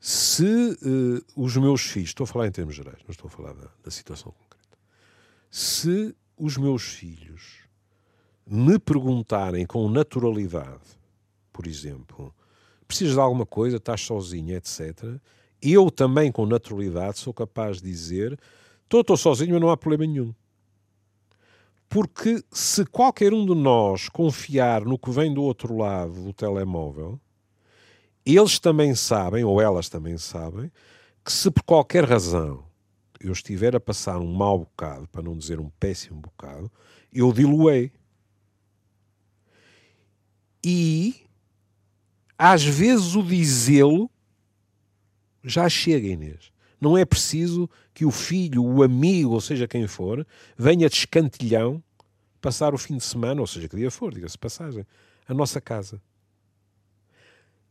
Se 0.00 0.44
uh, 0.44 1.24
os 1.36 1.56
meus 1.56 1.82
filhos, 1.82 2.08
estou 2.08 2.24
a 2.24 2.26
falar 2.26 2.48
em 2.48 2.50
termos 2.50 2.74
gerais, 2.74 2.98
não 3.04 3.10
estou 3.10 3.28
a 3.28 3.30
falar 3.30 3.52
da, 3.54 3.68
da 3.84 3.90
situação 3.90 4.32
concreta, 4.32 4.76
se 5.48 6.12
os 6.36 6.56
meus 6.56 6.82
filhos 6.82 7.60
me 8.44 8.80
perguntarem 8.80 9.64
com 9.64 9.88
naturalidade, 9.88 10.98
por 11.52 11.68
exemplo, 11.68 12.34
precisas 12.86 13.14
de 13.14 13.20
alguma 13.20 13.46
coisa, 13.46 13.76
estás 13.76 14.00
sozinho, 14.00 14.56
etc., 14.56 15.20
eu 15.72 15.90
também, 15.90 16.30
com 16.30 16.46
naturalidade, 16.46 17.18
sou 17.18 17.32
capaz 17.32 17.80
de 17.80 17.90
dizer: 17.90 18.38
estou, 18.84 19.00
estou 19.00 19.16
sozinho, 19.16 19.52
mas 19.52 19.60
não 19.60 19.70
há 19.70 19.76
problema 19.76 20.06
nenhum. 20.10 20.34
Porque 21.88 22.42
se 22.50 22.84
qualquer 22.84 23.32
um 23.32 23.46
de 23.46 23.54
nós 23.54 24.08
confiar 24.08 24.84
no 24.84 24.98
que 24.98 25.10
vem 25.10 25.32
do 25.32 25.42
outro 25.42 25.76
lado 25.76 26.12
do 26.24 26.32
telemóvel, 26.32 27.18
eles 28.24 28.58
também 28.58 28.94
sabem, 28.94 29.44
ou 29.44 29.60
elas 29.60 29.88
também 29.88 30.18
sabem, 30.18 30.70
que 31.24 31.32
se 31.32 31.50
por 31.50 31.62
qualquer 31.62 32.04
razão 32.04 32.64
eu 33.20 33.32
estiver 33.32 33.74
a 33.74 33.80
passar 33.80 34.18
um 34.18 34.32
mau 34.32 34.58
bocado, 34.58 35.08
para 35.08 35.22
não 35.22 35.36
dizer 35.36 35.60
um 35.60 35.70
péssimo 35.80 36.20
bocado, 36.20 36.70
eu 37.12 37.32
diluei. 37.32 37.92
E 40.64 41.14
às 42.36 42.64
vezes 42.64 43.14
o 43.14 43.22
dizê-lo 43.22 44.10
já 45.46 45.68
chega, 45.68 46.08
Inês. 46.08 46.52
Não 46.80 46.98
é 46.98 47.04
preciso 47.04 47.70
que 47.94 48.04
o 48.04 48.10
filho, 48.10 48.62
o 48.62 48.82
amigo, 48.82 49.30
ou 49.30 49.40
seja 49.40 49.66
quem 49.66 49.86
for, 49.86 50.26
venha 50.58 50.88
de 50.88 50.96
escantilhão 50.96 51.82
passar 52.40 52.74
o 52.74 52.78
fim 52.78 52.96
de 52.96 53.04
semana, 53.04 53.40
ou 53.40 53.46
seja 53.46 53.68
que 53.68 53.76
dia 53.76 53.90
for, 53.90 54.12
diga-se 54.12 54.36
passagem, 54.36 54.86
a 55.26 55.32
nossa 55.32 55.60
casa. 55.60 56.02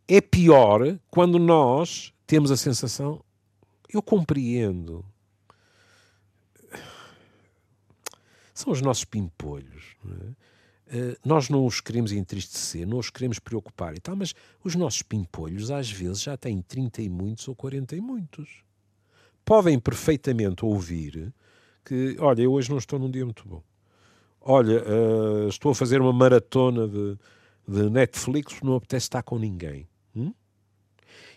É 0.08 0.20
pior 0.20 1.00
quando 1.10 1.38
nós 1.38 2.14
temos 2.26 2.50
a 2.52 2.58
sensação, 2.58 3.24
eu 3.90 4.02
compreendo. 4.02 5.06
São 8.54 8.72
os 8.72 8.82
nossos 8.82 9.06
pimpolhos. 9.06 9.96
Não 10.04 10.16
é? 10.16 10.36
Uh, 10.88 11.18
nós 11.26 11.50
não 11.50 11.66
os 11.66 11.82
queremos 11.82 12.12
entristecer, 12.12 12.88
não 12.88 13.00
os 13.00 13.10
queremos 13.10 13.40
preocupar 13.40 13.96
e 13.96 14.00
tal, 14.00 14.16
mas 14.16 14.36
os 14.64 14.76
nossos 14.76 15.02
pimpolhos 15.02 15.72
às 15.72 15.90
vezes 15.90 16.22
já 16.22 16.38
têm 16.38 16.62
30 16.62 17.02
e 17.02 17.10
muitos 17.10 17.48
ou 17.48 17.56
40 17.56 17.96
e 17.96 18.02
muitos 18.02 18.66
podem 19.46 19.80
perfeitamente 19.80 20.66
ouvir 20.66 21.32
que, 21.86 22.18
olha, 22.20 22.42
eu 22.42 22.52
hoje 22.52 22.72
não 22.72 22.80
estou 22.80 22.98
num 22.98 23.12
dia 23.12 23.24
muito 23.24 23.48
bom. 23.48 23.62
Olha, 24.42 24.84
uh, 24.84 25.48
estou 25.48 25.72
a 25.72 25.76
fazer 25.76 26.02
uma 26.02 26.12
maratona 26.12 26.88
de, 26.88 27.18
de 27.68 27.90
Netflix, 27.90 28.60
não 28.64 28.76
apetece 28.76 29.06
estar 29.06 29.22
com 29.22 29.38
ninguém. 29.38 29.88
Hum? 30.16 30.34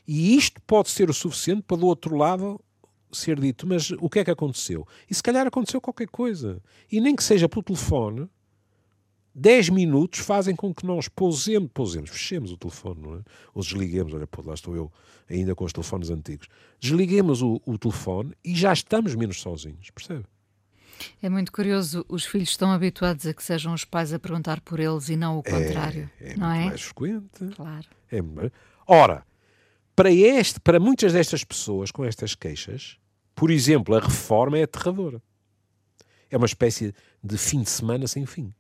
E 0.07 0.35
isto 0.35 0.61
pode 0.63 0.89
ser 0.89 1.11
o 1.11 1.15
suficiente 1.15 1.63
para 1.63 1.77
do 1.77 1.87
outro 1.87 2.17
lado 2.17 2.59
ser 3.13 3.39
dito, 3.39 3.67
mas 3.67 3.91
o 3.91 4.09
que 4.09 4.19
é 4.19 4.25
que 4.25 4.31
aconteceu? 4.31 4.87
E 5.09 5.15
se 5.15 5.23
calhar 5.23 5.47
aconteceu 5.47 5.81
qualquer 5.81 6.09
coisa. 6.09 6.63
E 6.91 7.01
nem 7.01 7.15
que 7.15 7.23
seja 7.23 7.49
pelo 7.49 7.63
telefone, 7.63 8.29
10 9.39 9.69
minutos 9.69 10.21
fazem 10.21 10.57
com 10.57 10.75
que 10.75 10.85
nós 10.85 11.09
pousemos, 11.09 11.71
pousemos, 11.73 12.11
fechemos 12.11 12.51
o 12.51 12.57
telefone, 12.57 13.01
não 13.01 13.15
é? 13.17 13.21
Ou 13.55 13.63
desliguemos, 13.63 14.13
olha, 14.13 14.27
pô, 14.27 14.43
lá 14.43 14.55
estou 14.55 14.75
eu 14.75 14.93
ainda 15.31 15.55
com 15.55 15.65
os 15.65 15.73
telefones 15.73 16.11
antigos. 16.11 16.49
Desliguemos 16.81 17.41
o, 17.41 17.61
o 17.65 17.79
telefone 17.79 18.35
e 18.45 18.55
já 18.55 18.73
estamos 18.73 19.15
menos 19.15 19.41
sozinhos, 19.41 19.91
percebe? 19.91 20.25
É 21.23 21.29
muito 21.29 21.53
curioso, 21.53 22.05
os 22.09 22.25
filhos 22.25 22.49
estão 22.49 22.73
habituados 22.73 23.25
a 23.27 23.33
que 23.33 23.43
sejam 23.43 23.73
os 23.73 23.85
pais 23.85 24.13
a 24.13 24.19
perguntar 24.19 24.61
por 24.61 24.81
eles 24.81 25.09
e 25.09 25.17
não 25.17 25.37
o 25.37 25.43
é, 25.45 25.51
contrário. 25.51 26.11
É, 26.21 26.33
é 26.33 26.37
não 26.37 26.49
muito 26.49 26.61
é? 26.61 26.65
mais 26.67 26.83
frequente. 26.83 27.47
Claro. 27.55 27.87
É, 28.11 28.21
ora, 28.87 29.25
para, 29.95 30.11
este, 30.11 30.59
para 30.59 30.81
muitas 30.81 31.13
destas 31.13 31.45
pessoas 31.45 31.93
com 31.93 32.05
estas 32.05 32.35
queixas, 32.35 32.99
por 33.37 33.53
exemplo, 33.53 33.95
a 33.95 34.01
reforma 34.01 34.59
é 34.59 34.65
aterradora. 34.65 35.23
É 36.29 36.37
uma 36.37 36.47
espécie 36.47 36.93
de 37.23 37.39
fim 37.39 37.63
de 37.63 37.71
semana 37.71 38.09
sem 38.09 38.27
fim. 38.27 38.53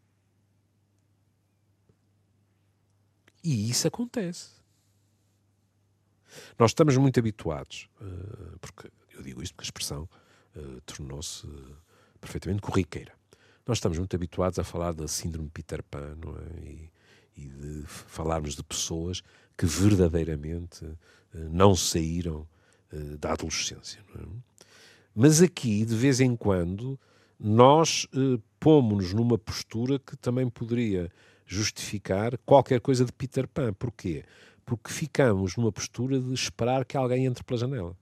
E 3.43 3.71
isso 3.71 3.87
acontece. 3.87 4.59
Nós 6.59 6.71
estamos 6.71 6.97
muito 6.97 7.19
habituados, 7.19 7.89
uh, 8.01 8.59
porque 8.61 8.91
eu 9.13 9.23
digo 9.23 9.43
isto 9.43 9.55
porque 9.55 9.65
a 9.65 9.71
expressão 9.71 10.09
uh, 10.57 10.81
tornou-se 10.83 11.47
uh, 11.47 11.77
perfeitamente 12.21 12.63
corriqueira. 12.63 13.13
Nós 13.67 13.79
estamos 13.79 13.99
muito 13.99 14.15
habituados 14.15 14.59
a 14.59 14.65
falar 14.65 14.93
da 14.95 15.07
síndrome 15.07 15.51
Peter 15.51 15.83
Pan 15.83 16.17
é? 16.57 16.69
e, 16.69 16.91
e 17.37 17.49
de 17.49 17.85
falarmos 17.87 18.55
de 18.55 18.63
pessoas 18.63 19.23
que 19.57 19.67
verdadeiramente 19.67 20.87
não 21.35 21.75
saíram 21.77 22.49
da 23.19 23.33
adolescência. 23.33 24.03
É? 24.17 24.23
Mas 25.15 25.43
aqui, 25.43 25.85
de 25.85 25.95
vez 25.95 26.21
em 26.21 26.35
quando, 26.35 26.99
nós 27.39 28.07
pomos-nos 28.59 29.13
numa 29.13 29.37
postura 29.37 29.99
que 29.99 30.17
também 30.17 30.49
poderia 30.49 31.13
justificar 31.49 32.37
qualquer 32.45 32.81
coisa 32.81 33.05
de 33.05 33.13
Peter 33.13 33.49
Pan. 33.49 33.73
Porquê? 33.73 34.23
Porque 34.65 34.93
ficamos 34.93 35.57
numa 35.57 35.73
postura 35.73 36.21
de 36.21 36.35
esperar 36.35 36.85
que 36.85 36.97
alguém 36.97 37.25
entre 37.25 37.43
pela 37.43 37.59
janela. 37.59 37.97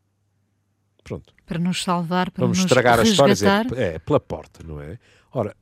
Pronto. 1.05 1.33
Para 1.47 1.61
nos 1.61 1.85
salvar, 1.85 2.33
para 2.33 2.43
Vamos 2.43 2.59
nos 2.59 2.65
estragar 2.65 2.99
resgatar. 2.99 3.31
a 3.31 3.33
história. 3.33 3.81
É, 3.81 3.95
é, 3.95 3.99
pela 4.01 4.19
porta, 4.19 4.65
não 4.65 4.81
é? 4.81 4.99
Ora, 5.33 5.57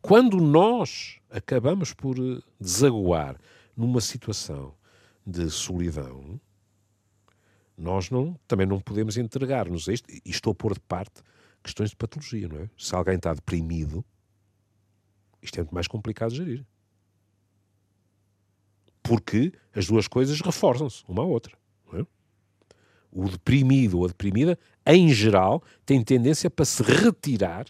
quando 0.00 0.40
nós 0.40 1.20
acabamos 1.30 1.94
por 1.94 2.18
eh, 2.18 2.42
desaguar 2.60 3.36
numa 3.76 4.00
situação 4.00 4.74
de 5.24 5.48
solidão, 5.48 6.40
nós 7.78 8.10
não, 8.10 8.36
também 8.48 8.66
não 8.66 8.80
podemos 8.80 9.16
entregar-nos 9.16 9.88
a 9.88 9.92
isto. 9.92 10.10
E 10.10 10.20
estou 10.24 10.50
a 10.50 10.54
pôr 10.56 10.74
de 10.74 10.80
parte 10.80 11.22
questões 11.62 11.90
de 11.90 11.96
patologia, 11.96 12.48
não 12.48 12.58
é? 12.62 12.70
Se 12.76 12.92
alguém 12.92 13.14
está 13.14 13.32
deprimido, 13.32 14.04
isto 15.40 15.56
é 15.58 15.62
muito 15.62 15.74
mais 15.74 15.86
complicado 15.86 16.32
de 16.32 16.38
gerir 16.38 16.66
porque 19.02 19.52
as 19.74 19.86
duas 19.86 20.06
coisas 20.06 20.40
reforçam-se 20.40 21.02
uma 21.08 21.22
à 21.22 21.26
outra. 21.26 21.56
É? 21.94 22.06
O 23.10 23.28
deprimido 23.28 23.98
ou 23.98 24.04
a 24.04 24.08
deprimida, 24.08 24.58
em 24.86 25.08
geral, 25.08 25.62
tem 25.84 26.02
tendência 26.02 26.48
para 26.48 26.64
se 26.64 26.82
retirar 26.82 27.66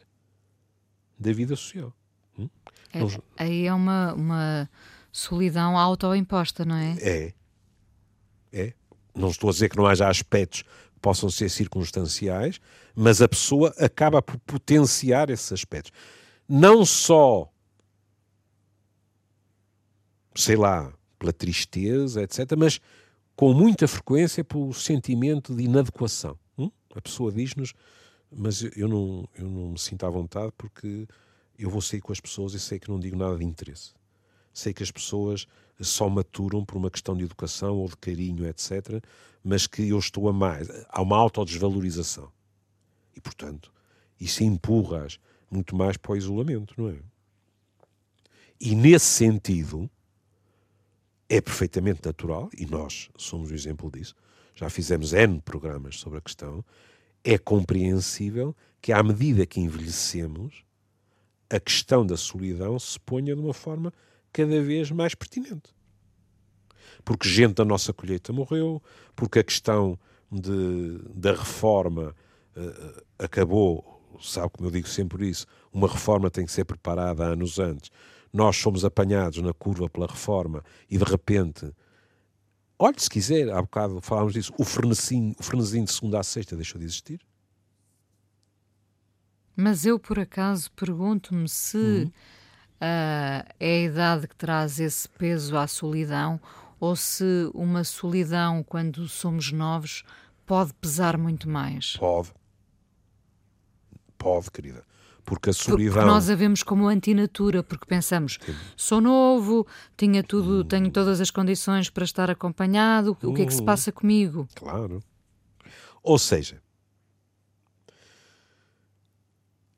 da 1.19 1.33
vida 1.33 1.57
social. 1.57 1.93
Hum? 2.39 2.49
É, 2.93 3.01
Aí 3.37 3.67
é 3.67 3.73
uma, 3.73 4.13
uma 4.15 4.71
solidão 5.11 5.79
autoimposta, 5.79 6.65
não 6.65 6.77
é? 6.77 6.97
É. 7.01 7.35
É. 8.53 8.75
Não 9.15 9.29
estou 9.29 9.51
a 9.51 9.53
dizer 9.53 9.69
que 9.69 9.77
não 9.77 9.87
haja 9.87 10.09
aspectos 10.09 10.63
que 10.63 11.01
possam 11.01 11.31
ser 11.31 11.49
circunstanciais, 11.49 12.61
mas 12.95 13.23
a 13.23 13.29
pessoa 13.29 13.75
acaba 13.79 14.21
por 14.21 14.39
potenciar 14.39 15.31
esses 15.31 15.53
aspectos. 15.53 15.93
Não 16.49 16.85
só, 16.85 17.51
sei 20.35 20.57
lá, 20.57 20.93
pela 21.23 21.33
tristeza, 21.33 22.21
etc., 22.21 22.57
mas 22.59 22.81
com 23.37 23.55
muita 23.55 23.87
frequência 23.87 24.43
pelo 24.43 24.75
sentimento 24.75 25.55
de 25.55 25.63
inadequação. 25.63 26.37
Hum? 26.59 26.69
A 26.95 27.01
pessoa 27.01 27.31
diz-nos, 27.31 27.73
mas 28.31 28.63
eu 28.77 28.89
não, 28.89 29.29
eu 29.39 29.49
não 29.49 29.71
me 29.71 29.79
sinto 29.79 30.05
à 30.05 30.11
vontade 30.11 30.53
porque 30.59 31.07
eu 31.57 31.71
vou 31.71 31.81
sair 31.81 32.01
com 32.01 32.13
as 32.13 32.21
pessoas 32.21 32.55
e 32.55 32.61
sei 32.61 32.81
que 32.81 32.91
não 32.91 32.99
digo 32.99 33.17
nada 33.17 33.39
de 33.39 33.45
interesse. 33.45 33.95
Sei 34.53 34.75
que 34.75 34.83
as 34.83 34.91
pessoas 34.91 35.47
só 35.81 36.09
maturam 36.11 36.65
por 36.65 36.77
uma 36.77 36.91
questão 36.91 37.17
de 37.17 37.25
educação 37.25 37.77
ou 37.79 37.89
de 37.89 37.97
carinho, 37.97 38.47
etc., 38.47 39.03
mas 39.45 39.67
que 39.67 39.89
eu 39.89 39.99
estou 39.99 40.29
a 40.29 40.33
mais. 40.33 40.69
Há 40.89 41.03
uma 41.03 41.17
autodesvalorização. 41.17 42.31
E, 43.17 43.21
portanto, 43.21 43.73
isso 44.21 44.43
empurra-as 44.43 45.19
muito 45.51 45.75
mais 45.77 45.97
para 45.97 46.13
o 46.13 46.17
isolamento, 46.17 46.75
não 46.77 46.89
é? 46.91 46.99
E 48.61 48.75
nesse 48.75 49.07
sentido, 49.07 49.91
é 51.33 51.41
perfeitamente 51.41 52.03
natural, 52.05 52.51
e 52.59 52.67
nós 52.67 53.09
somos 53.17 53.51
o 53.51 53.55
exemplo 53.55 53.91
disso, 53.91 54.15
já 54.55 54.69
fizemos 54.69 55.15
N 55.15 55.41
programas 55.41 55.99
sobre 55.99 56.19
a 56.19 56.21
questão, 56.21 56.63
é 57.25 57.39
compreensível 57.39 58.55
que, 58.83 58.93
à 58.93 59.03
medida 59.03 59.47
que 59.47 59.59
envelhecemos, 59.59 60.63
a 61.49 61.59
questão 61.59 62.05
da 62.05 62.19
solidão 62.19 62.79
se 62.79 63.01
ponha 63.01 63.35
de 63.35 63.41
uma 63.41 63.55
forma 63.55 63.95
cada 64.31 64.61
vez 64.61 64.91
mais 64.91 65.15
pertinente. 65.15 65.75
Porque 67.03 67.27
gente 67.27 67.55
da 67.55 67.65
nossa 67.65 67.95
colheita 67.95 68.31
morreu, 68.31 68.83
porque 69.17 69.39
a 69.39 69.45
questão 69.45 69.99
de, 70.31 70.99
da 71.15 71.33
reforma 71.33 72.15
uh, 72.55 73.03
acabou, 73.19 74.19
sabe 74.21 74.51
como 74.51 74.69
eu 74.69 74.71
digo 74.71 74.87
sempre 74.87 75.31
isso, 75.31 75.47
uma 75.73 75.89
reforma 75.89 76.31
tem 76.31 76.45
que 76.45 76.53
ser 76.53 76.67
preparada 76.67 77.25
anos 77.25 77.59
antes 77.59 77.91
nós 78.33 78.57
somos 78.57 78.85
apanhados 78.85 79.43
na 79.43 79.53
curva 79.53 79.89
pela 79.89 80.07
reforma 80.07 80.65
e 80.89 80.97
de 80.97 81.05
repente, 81.05 81.71
olhe 82.79 82.99
se 82.99 83.11
quiser, 83.11 83.51
há 83.51 83.61
bocado 83.61 84.01
falámos 84.01 84.33
disso, 84.33 84.53
o 84.59 84.65
frenesim, 84.65 85.35
o 85.39 85.43
frenesim 85.43 85.85
de 85.85 85.93
segunda 85.93 86.21
a 86.21 86.23
sexta 86.23 86.57
deixou 86.57 86.79
de 86.79 86.87
existir. 86.87 87.21
Mas 89.55 89.85
eu, 89.85 89.99
por 89.99 90.19
acaso, 90.19 90.73
pergunto-me 90.73 91.47
se 91.47 91.77
uhum. 91.77 92.07
uh, 92.07 92.13
é 92.81 93.55
a 93.61 93.83
idade 93.83 94.27
que 94.27 94.35
traz 94.35 94.81
esse 94.81 95.07
peso 95.07 95.59
à 95.59 95.67
solidão 95.67 96.41
ou 96.81 96.97
se 96.97 97.51
uma 97.55 97.85
solidão, 97.85 98.63
quando 98.63 99.07
somos 99.07 99.53
novos, 99.53 100.05
pode 100.47 100.73
pesar 100.75 101.19
muito 101.19 101.49
mais. 101.49 101.97
Pode. 101.99 102.33
Pode, 104.17 104.51
querida 104.51 104.85
porque 105.25 105.51
a 105.51 105.53
solidão. 105.53 105.95
Porque 105.95 106.07
nós 106.07 106.29
a 106.31 106.35
vemos 106.35 106.63
como 106.63 106.89
antinatura, 106.89 107.63
porque 107.63 107.87
pensamos, 107.87 108.39
sou 108.77 109.01
novo, 109.01 109.67
tinha 109.97 110.23
tudo, 110.23 110.61
hum. 110.61 110.65
tenho 110.65 110.91
todas 110.91 111.21
as 111.21 111.31
condições 111.31 111.89
para 111.89 112.05
estar 112.05 112.31
acompanhado, 112.31 113.17
o 113.23 113.35
que 113.35 113.43
é 113.43 113.47
que 113.47 113.55
se 113.55 113.63
hum. 113.63 113.65
passa 113.65 113.93
comigo? 113.93 114.49
Claro. 114.55 115.03
Ou 116.03 116.19
seja, 116.19 116.61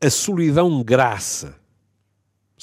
a 0.00 0.10
solidão 0.10 0.82
graça 0.82 1.62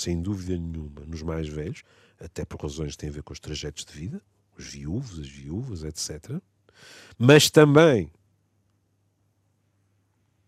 sem 0.02 0.22
dúvida 0.22 0.58
nenhuma, 0.58 1.02
nos 1.06 1.22
mais 1.22 1.48
velhos, 1.48 1.84
até 2.20 2.44
por 2.44 2.62
razões 2.62 2.94
que 2.94 2.98
têm 2.98 3.10
a 3.10 3.13
ver 3.13 3.24
com 3.24 3.34
os 3.34 3.39
trajetos 3.39 3.86
de 3.86 3.94
vida, 3.94 4.22
os 4.58 4.67
viúvos, 4.67 5.20
as 5.20 5.28
viúvas, 5.28 5.84
etc. 5.84 6.41
Mas 7.17 7.50
também, 7.50 8.12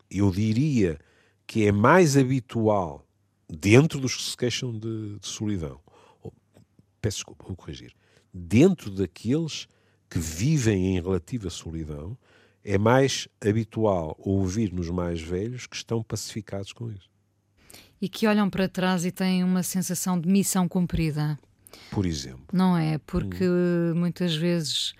eu 0.09 0.31
diria 0.31 0.99
que 1.45 1.67
é 1.67 1.71
mais 1.71 2.17
habitual 2.17 3.05
dentro 3.49 3.99
dos 3.99 4.15
que 4.15 4.23
se 4.23 4.37
queixam 4.37 4.71
de, 4.71 5.19
de 5.19 5.27
solidão, 5.27 5.79
ou, 6.21 6.33
peço 7.01 7.17
desculpa, 7.17 7.45
vou 7.45 7.55
corrigir, 7.55 7.93
dentro 8.33 8.89
daqueles 8.89 9.67
que 10.09 10.19
vivem 10.19 10.95
em 10.95 11.01
relativa 11.01 11.49
solidão, 11.49 12.17
é 12.63 12.77
mais 12.77 13.27
habitual 13.45 14.15
ouvir 14.19 14.71
nos 14.71 14.89
mais 14.89 15.21
velhos 15.21 15.67
que 15.67 15.75
estão 15.75 16.01
pacificados 16.01 16.71
com 16.71 16.91
isso. 16.91 17.09
E 18.01 18.07
que 18.07 18.27
olham 18.27 18.49
para 18.49 18.67
trás 18.69 19.05
e 19.05 19.11
têm 19.11 19.43
uma 19.43 19.63
sensação 19.63 20.19
de 20.19 20.29
missão 20.29 20.67
cumprida. 20.67 21.37
Por 21.89 22.05
exemplo. 22.05 22.45
Não 22.51 22.77
é? 22.77 22.97
Porque 22.99 23.43
hum. 23.45 23.95
muitas 23.95 24.35
vezes 24.35 24.93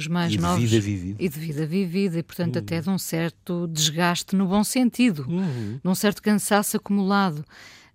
os 0.00 0.08
mais 0.08 0.32
e 0.32 0.38
novos. 0.38 0.60
De 0.60 0.66
vida 0.66 0.80
vivida. 0.80 1.22
E 1.22 1.28
de 1.28 1.38
vida 1.38 1.66
vivida, 1.66 2.18
e 2.18 2.22
portanto 2.22 2.56
hum. 2.56 2.58
até 2.58 2.80
de 2.80 2.90
um 2.90 2.98
certo 2.98 3.68
desgaste 3.68 4.34
no 4.34 4.46
bom 4.46 4.64
sentido, 4.64 5.26
uhum. 5.28 5.78
de 5.82 5.88
um 5.88 5.94
certo 5.94 6.22
cansaço 6.22 6.76
acumulado. 6.76 7.44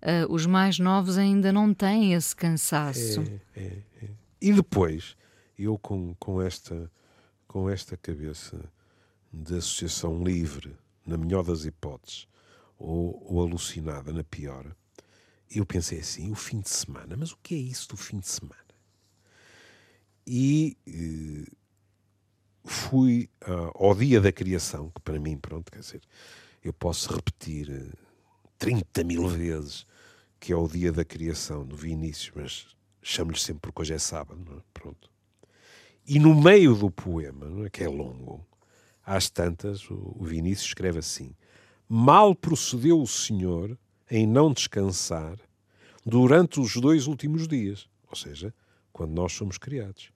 Uh, 0.02 0.32
os 0.32 0.46
mais 0.46 0.78
novos 0.78 1.18
ainda 1.18 1.52
não 1.52 1.74
têm 1.74 2.14
esse 2.14 2.34
cansaço. 2.34 3.20
É, 3.54 3.60
é, 3.60 3.82
é. 4.02 4.08
E 4.40 4.52
depois, 4.52 5.16
eu 5.58 5.76
com, 5.78 6.14
com, 6.18 6.40
esta, 6.40 6.90
com 7.48 7.68
esta 7.68 7.96
cabeça 7.96 8.58
de 9.32 9.56
associação 9.56 10.22
livre, 10.22 10.76
na 11.04 11.16
melhor 11.16 11.42
das 11.42 11.64
hipóteses, 11.64 12.28
ou, 12.78 13.20
ou 13.26 13.42
alucinada, 13.42 14.12
na 14.12 14.22
pior, 14.22 14.76
eu 15.50 15.64
pensei 15.66 15.98
assim: 15.98 16.30
o 16.30 16.34
fim 16.34 16.60
de 16.60 16.68
semana, 16.70 17.16
mas 17.16 17.32
o 17.32 17.38
que 17.42 17.54
é 17.54 17.58
isso 17.58 17.88
do 17.88 17.96
fim 17.96 18.18
de 18.18 18.28
semana? 18.28 18.66
E 20.26 20.76
eh, 20.86 21.50
fui 22.66 23.30
uh, 23.48 23.70
ao 23.74 23.94
dia 23.94 24.20
da 24.20 24.32
criação, 24.32 24.90
que 24.90 25.00
para 25.00 25.18
mim, 25.18 25.38
pronto, 25.38 25.70
quer 25.70 25.78
dizer, 25.78 26.02
eu 26.62 26.72
posso 26.72 27.14
repetir 27.14 27.70
uh, 27.70 27.72
eh, 27.72 28.50
30 28.58 29.04
mil 29.04 29.28
vezes 29.28 29.86
que 30.38 30.52
é 30.52 30.56
o 30.56 30.68
dia 30.68 30.92
da 30.92 31.04
criação 31.04 31.64
do 31.64 31.76
Vinícius, 31.76 32.32
mas 32.34 32.66
chamo-lhe 33.00 33.38
sempre 33.38 33.60
porque 33.62 33.82
hoje 33.82 33.94
é 33.94 33.98
sábado, 33.98 34.44
é? 34.56 34.62
pronto. 34.74 35.10
E 36.06 36.18
no 36.18 36.40
meio 36.40 36.74
do 36.74 36.90
poema, 36.90 37.66
é? 37.66 37.70
que 37.70 37.82
é 37.82 37.88
longo, 37.88 38.46
às 39.04 39.30
tantas, 39.30 39.88
o 39.90 40.18
Vinícius 40.20 40.68
escreve 40.68 40.98
assim: 40.98 41.34
Mal 41.88 42.34
procedeu 42.34 43.00
o 43.00 43.06
Senhor 43.06 43.78
em 44.10 44.26
não 44.26 44.52
descansar 44.52 45.38
durante 46.04 46.60
os 46.60 46.76
dois 46.76 47.06
últimos 47.06 47.48
dias, 47.48 47.88
ou 48.08 48.16
seja, 48.16 48.52
quando 48.92 49.12
nós 49.12 49.32
somos 49.32 49.58
criados. 49.58 50.10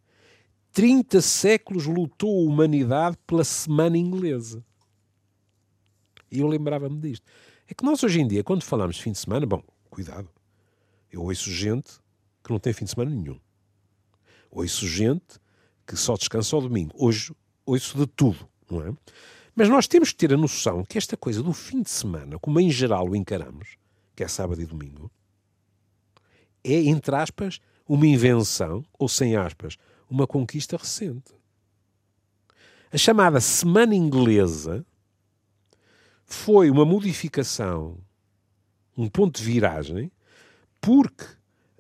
30 0.73 1.21
séculos 1.21 1.87
lutou 1.87 2.31
a 2.31 2.49
humanidade 2.49 3.17
pela 3.27 3.45
semana 3.45 3.97
inglesa. 3.97 4.65
E 6.31 6.41
eu 6.41 6.47
lembrava-me 6.47 7.01
disto. 7.01 7.25
É 7.69 7.75
que 7.75 7.85
nós 7.85 8.03
hoje 8.03 8.21
em 8.21 8.27
dia, 8.27 8.45
quando 8.45 8.63
falamos 8.63 8.97
de 8.97 9.03
fim 9.03 9.13
de 9.13 9.19
semana, 9.19 9.47
bom, 9.47 9.63
cuidado. 9.89 10.29
Eu 11.11 11.23
ouço 11.23 11.51
gente 11.51 11.93
que 12.43 12.51
não 12.51 12.59
tem 12.59 12.73
fim 12.73 12.85
de 12.85 12.91
semana 12.93 13.11
nenhum. 13.11 13.39
Ouço 14.51 14.87
gente 14.87 15.41
que 15.87 15.97
só 15.97 16.15
descansa 16.15 16.55
ao 16.55 16.63
domingo. 16.63 16.93
Hoje 16.97 17.33
ouço 17.67 17.97
de 17.99 18.07
tudo 18.07 18.51
não 18.71 18.87
é? 18.87 18.93
Mas 19.55 19.69
nós 19.69 19.87
temos 19.87 20.11
que 20.11 20.17
ter 20.17 20.33
a 20.33 20.37
noção 20.37 20.85
que 20.85 20.97
esta 20.97 21.17
coisa 21.17 21.43
do 21.43 21.53
fim 21.53 21.83
de 21.83 21.91
semana, 21.91 22.39
como 22.39 22.61
em 22.61 22.71
geral 22.71 23.09
o 23.09 23.17
encaramos, 23.17 23.77
que 24.15 24.23
é 24.23 24.29
sábado 24.29 24.63
e 24.63 24.67
domingo, 24.67 25.11
é, 26.63 26.75
entre 26.75 27.15
aspas, 27.17 27.61
uma 27.89 28.07
invenção, 28.07 28.85
ou 28.99 29.09
sem 29.09 29.37
aspas, 29.37 29.77
uma 30.11 30.27
conquista 30.27 30.77
recente. 30.77 31.33
A 32.93 32.99
chamada 32.99 33.41
Semana 33.41 33.95
Inglesa 33.95 34.85
foi 36.27 36.71
uma 36.71 36.85
modificação, 36.85 37.99
um 38.97 39.09
ponto 39.09 39.39
de 39.39 39.45
viragem, 39.45 40.11
porque 40.81 41.25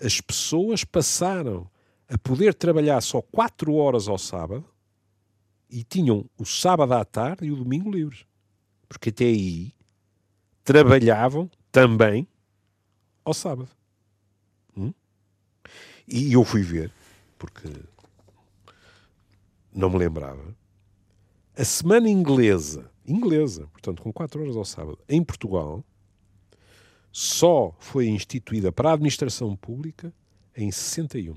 as 0.01 0.21
pessoas 0.21 0.85
passaram 0.85 1.69
a 2.09 2.17
poder 2.17 2.55
trabalhar 2.55 3.01
só 3.01 3.21
quatro 3.21 3.75
horas 3.75 4.09
ao 4.09 4.19
sábado 4.19 4.65
e 5.69 5.85
tinham 5.85 6.29
o 6.39 6.45
sábado 6.45 6.93
à 6.95 7.05
tarde 7.05 7.47
e 7.47 7.53
o 7.53 7.57
domingo 7.57 7.91
livres. 7.91 8.25
Porque 8.89 9.11
até 9.11 9.25
aí 9.25 9.73
trabalhavam 10.65 11.51
também 11.71 12.27
ao 13.25 13.35
sábado. 13.35 13.71
Hum? 14.77 14.93
E 16.07 16.33
eu 16.33 16.45
fui 16.45 16.63
ver, 16.63 16.93
porque 17.39 17.69
não 19.73 19.91
me 19.91 19.99
lembrava. 19.99 20.57
A 21.57 21.65
semana 21.65 22.09
inglesa, 22.09 22.91
inglesa, 23.07 23.67
portanto, 23.69 24.03
com 24.03 24.13
4 24.13 24.43
horas 24.43 24.57
ao 24.57 24.65
sábado, 24.65 24.99
em 25.09 25.23
Portugal, 25.23 25.85
só 27.13 27.75
foi 27.79 28.09
instituída 28.09 28.71
para 28.71 28.91
a 28.91 28.93
administração 28.95 29.57
pública 29.57 30.13
em 30.57 30.71
61. 30.71 31.37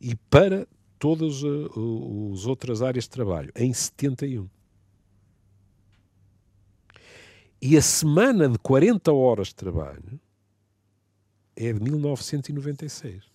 E 0.00 0.14
para 0.14 0.66
todas 0.98 1.42
as 1.44 2.46
outras 2.46 2.82
áreas 2.82 3.04
de 3.04 3.10
trabalho, 3.10 3.52
em 3.54 3.72
71. 3.72 4.48
E 7.60 7.76
a 7.76 7.82
semana 7.82 8.48
de 8.48 8.58
40 8.58 9.12
horas 9.12 9.48
de 9.48 9.54
trabalho 9.54 10.20
é 11.54 11.72
de 11.72 11.80
1996. 11.80 13.31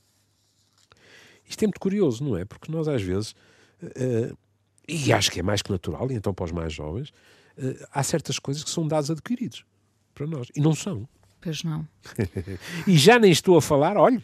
Isto 1.47 1.63
é 1.63 1.67
muito 1.67 1.79
curioso, 1.79 2.23
não 2.23 2.37
é? 2.37 2.45
Porque 2.45 2.71
nós 2.71 2.87
às 2.87 3.01
vezes, 3.01 3.31
uh, 3.81 4.37
e 4.87 5.13
acho 5.13 5.31
que 5.31 5.39
é 5.39 5.43
mais 5.43 5.61
que 5.61 5.71
natural, 5.71 6.11
e 6.11 6.15
então 6.15 6.33
para 6.33 6.45
os 6.45 6.51
mais 6.51 6.73
jovens, 6.73 7.09
uh, 7.09 7.87
há 7.91 8.03
certas 8.03 8.37
coisas 8.37 8.63
que 8.63 8.69
são 8.69 8.87
dados 8.87 9.09
adquiridos 9.09 9.65
para 10.13 10.27
nós, 10.27 10.49
e 10.55 10.59
não 10.59 10.75
são. 10.75 11.07
Pois 11.39 11.63
não. 11.63 11.87
e 12.87 12.97
já 12.97 13.17
nem 13.17 13.31
estou 13.31 13.57
a 13.57 13.61
falar, 13.61 13.95
olhe, 13.95 14.23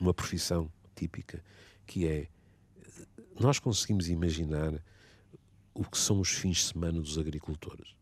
uma 0.00 0.14
profissão 0.14 0.70
típica, 0.94 1.42
que 1.86 2.06
é 2.06 2.28
nós 3.38 3.58
conseguimos 3.58 4.08
imaginar 4.08 4.72
o 5.74 5.84
que 5.84 5.98
são 5.98 6.20
os 6.20 6.30
fins 6.30 6.58
de 6.58 6.64
semana 6.64 7.00
dos 7.00 7.18
agricultores. 7.18 7.94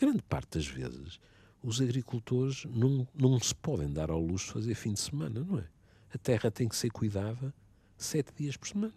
Grande 0.00 0.22
parte 0.22 0.58
das 0.58 0.66
vezes, 0.66 1.20
os 1.62 1.80
agricultores 1.80 2.64
não, 2.66 3.06
não 3.14 3.38
se 3.38 3.54
podem 3.54 3.92
dar 3.92 4.10
ao 4.10 4.20
luxo 4.20 4.46
de 4.46 4.52
fazer 4.52 4.74
fim 4.74 4.92
de 4.92 5.00
semana, 5.00 5.44
não 5.44 5.58
é? 5.58 5.64
A 6.14 6.18
terra 6.18 6.50
tem 6.50 6.68
que 6.68 6.76
ser 6.76 6.90
cuidada 6.90 7.54
sete 7.96 8.32
dias 8.36 8.56
por 8.56 8.68
semana. 8.68 8.92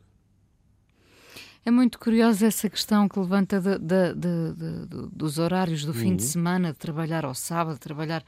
É 1.65 1.71
muito 1.71 1.97
curiosa 1.97 2.45
essa 2.45 2.69
questão 2.69 3.07
que 3.07 3.19
levanta 3.19 3.59
de, 3.59 3.79
de, 3.79 4.13
de, 4.13 5.07
dos 5.11 5.39
horários 5.39 5.83
do 5.83 5.93
fim 5.93 6.11
uhum. 6.11 6.15
de 6.15 6.23
semana, 6.23 6.71
de 6.71 6.77
trabalhar 6.77 7.25
ao 7.25 7.33
sábado, 7.33 7.75
de 7.75 7.79
trabalhar 7.79 8.23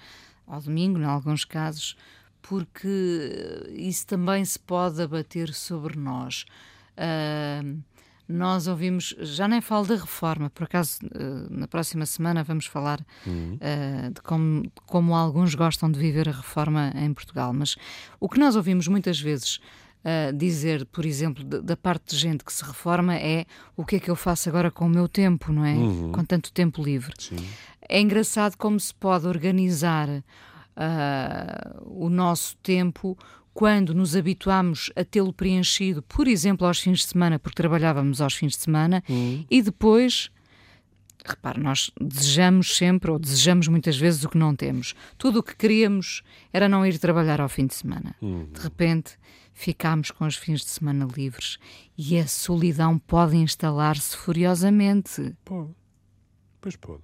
ao 0.48 0.62
domingo, 0.62 0.98
em 0.98 1.04
alguns 1.04 1.46
casos, 1.46 1.96
porque 2.42 3.68
isso 3.74 4.08
também 4.08 4.44
se 4.44 4.58
pode 4.58 5.02
abater 5.02 5.54
sobre 5.54 6.00
nós. 6.00 6.46
Uh, 6.98 7.80
nós 8.28 8.68
ouvimos, 8.68 9.16
já 9.20 9.48
nem 9.48 9.62
falo 9.62 9.86
da 9.86 9.96
reforma, 9.96 10.50
por 10.50 10.66
acaso 10.66 11.00
uh, 11.06 11.48
na 11.50 11.68
próxima 11.68 12.06
semana 12.06 12.44
vamos 12.44 12.66
falar 12.66 13.00
uhum. 13.26 13.56
uh, 13.56 14.14
de 14.14 14.22
como, 14.22 14.72
como 14.86 15.16
alguns 15.16 15.56
gostam 15.56 15.90
de 15.90 15.98
viver 15.98 16.28
a 16.28 16.34
reforma 16.34 16.92
em 16.96 17.14
Portugal, 17.14 17.54
mas 17.54 17.76
o 18.20 18.28
que 18.28 18.40
nós 18.40 18.56
ouvimos 18.56 18.88
muitas 18.88 19.20
vezes 19.20 19.60
Uh, 20.06 20.32
dizer, 20.32 20.86
por 20.86 21.06
exemplo, 21.06 21.44
de, 21.44 21.60
da 21.60 21.76
parte 21.76 22.16
de 22.16 22.18
gente 22.22 22.46
que 22.46 22.54
se 22.54 22.64
reforma 22.64 23.16
é 23.16 23.46
o 23.76 23.84
que 23.84 23.98
é 23.98 24.00
que 24.00 24.10
eu 24.10 24.16
faço 24.16 24.48
agora 24.48 24.72
com 24.72 24.86
o 24.86 24.90
meu 24.90 25.10
tempo, 25.10 25.52
não 25.52 25.66
é? 25.66 25.74
Uhum. 25.74 26.12
Com 26.14 26.24
tanto 26.24 26.54
tempo 26.54 26.82
livre. 26.82 27.14
Sim. 27.18 27.36
É 27.90 28.00
engraçado 28.00 28.56
como 28.56 28.80
se 28.80 28.94
pode 28.94 29.28
organizar 29.28 30.08
uh, 30.08 30.24
o 31.86 32.10
nosso 32.10 32.56
tempo 32.58 33.18
quando 33.58 33.92
nos 33.96 34.16
habituamos 34.16 34.92
a 34.96 35.04
tê-lo 35.04 35.34
preenchido, 35.34 36.04
por 36.04 36.28
exemplo, 36.28 36.68
aos 36.68 36.80
fins 36.80 37.00
de 37.00 37.06
semana, 37.06 37.40
porque 37.40 37.56
trabalhávamos 37.56 38.22
aos 38.22 38.36
fins 38.36 38.52
de 38.52 38.60
semana, 38.60 39.04
uhum. 39.10 39.44
e 39.50 39.64
depois, 39.64 40.30
repare, 41.26 41.60
nós 41.60 41.90
desejamos 42.00 42.78
sempre, 42.78 43.10
ou 43.10 43.18
desejamos 43.18 43.68
muitas 43.68 43.98
vezes 43.98 44.24
o 44.24 44.30
que 44.30 44.38
não 44.38 44.56
temos. 44.56 44.94
Tudo 45.18 45.40
o 45.40 45.44
que 45.44 45.56
queríamos 45.56 46.22
era 46.54 46.70
não 46.70 46.86
ir 46.86 47.00
trabalhar 47.00 47.42
ao 47.42 47.50
fim 47.50 47.66
de 47.66 47.74
semana. 47.74 48.16
Uhum. 48.22 48.48
De 48.54 48.62
repente, 48.62 49.18
ficámos 49.56 50.12
com 50.12 50.28
os 50.28 50.36
fins 50.36 50.62
de 50.62 50.70
semana 50.70 51.08
livres 51.18 51.58
e 51.98 52.20
a 52.20 52.28
solidão 52.28 53.00
pode 53.00 53.38
instalar-se 53.38 54.16
furiosamente. 54.16 55.36
Pode. 55.44 55.72
Pois 56.62 56.76
pode. 56.76 57.02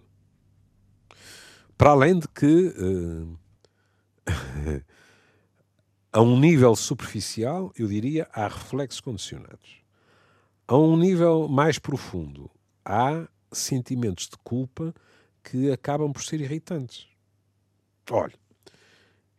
Para 1.76 1.90
além 1.90 2.20
de 2.20 2.28
que. 2.28 2.76
Uh 2.78 3.40
a 6.14 6.22
um 6.22 6.40
nível 6.40 6.76
superficial, 6.76 7.74
eu 7.76 7.88
diria, 7.88 8.30
há 8.32 8.48
reflexos 8.48 9.02
condicionados. 9.02 9.82
A 10.68 10.78
um 10.78 10.96
nível 10.96 11.48
mais 11.48 11.80
profundo, 11.80 12.52
há 12.86 13.28
sentimentos 13.52 14.28
de 14.28 14.38
culpa 14.44 14.94
que 15.44 15.72
acabam 15.72 16.14
por 16.14 16.24
ser 16.24 16.40
irritantes. 16.40 17.08
Olha, 18.12 18.34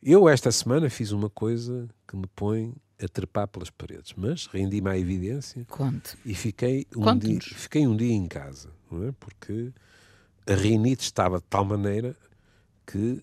eu 0.03 0.29
esta 0.29 0.51
semana 0.51 0.91
fiz 0.91 1.13
uma 1.13 1.31
coisa 1.31 1.89
que 2.09 2.17
me 2.17 2.27
põe 2.35 2.75
a 3.01 3.07
trepar 3.07 3.47
pelas 3.47 3.71
paredes, 3.71 4.13
mas 4.17 4.47
rendi-me 4.47 4.91
à 4.91 4.99
evidência 4.99 5.65
Conte. 5.67 6.17
e 6.25 6.35
fiquei 6.35 6.87
um, 6.97 7.17
dia, 7.17 7.41
fiquei 7.41 7.87
um 7.87 7.97
dia 7.97 8.13
em 8.13 8.27
casa, 8.27 8.71
é? 9.07 9.13
porque 9.21 9.73
a 10.47 10.55
rinite 10.55 11.05
estava 11.05 11.39
de 11.39 11.45
tal 11.45 11.65
maneira 11.65 12.17
que, 12.87 13.23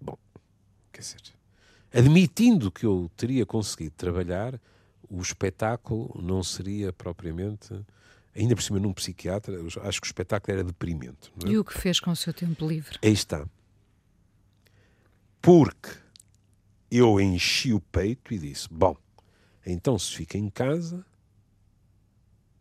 bom, 0.00 0.16
quer 0.92 1.00
dizer, 1.00 1.20
admitindo 1.92 2.70
que 2.70 2.86
eu 2.86 3.10
teria 3.16 3.44
conseguido 3.44 3.94
trabalhar, 3.96 4.60
o 5.08 5.20
espetáculo 5.20 6.20
não 6.22 6.42
seria 6.42 6.92
propriamente, 6.92 7.68
ainda 8.34 8.54
por 8.54 8.62
cima 8.62 8.78
num 8.78 8.92
psiquiatra, 8.92 9.58
acho 9.82 10.00
que 10.00 10.06
o 10.06 10.08
espetáculo 10.08 10.58
era 10.58 10.64
deprimente. 10.64 11.32
É? 11.44 11.48
E 11.48 11.58
o 11.58 11.64
que 11.64 11.74
fez 11.74 11.98
com 11.98 12.10
o 12.10 12.16
seu 12.16 12.32
tempo 12.32 12.66
livre? 12.66 12.98
Aí 13.02 13.12
está. 13.12 13.46
Porque 15.42 15.90
eu 16.90 17.20
enchi 17.20 17.72
o 17.72 17.80
peito 17.80 18.32
e 18.32 18.38
disse: 18.38 18.68
Bom, 18.70 18.96
então 19.64 19.98
se 19.98 20.12
fica 20.14 20.38
em 20.38 20.48
casa, 20.48 21.04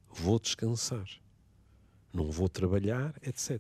vou 0.10 0.40
descansar, 0.40 1.08
não 2.14 2.32
vou 2.32 2.50
trabalhar, 2.50 3.14
etc. 3.22 3.60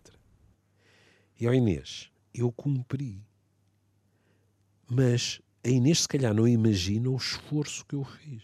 E 1.39 1.45
ao 1.45 1.53
Inês, 1.53 2.11
eu 2.33 2.51
cumpri. 2.51 3.21
Mas 4.91 5.41
a 5.69 5.73
Inês, 5.73 6.01
se 6.01 6.07
calhar, 6.07 6.33
não 6.33 6.47
imagina 6.47 7.09
o 7.09 7.15
esforço 7.15 7.85
que 7.85 7.95
eu 7.95 8.03
fiz. 8.03 8.43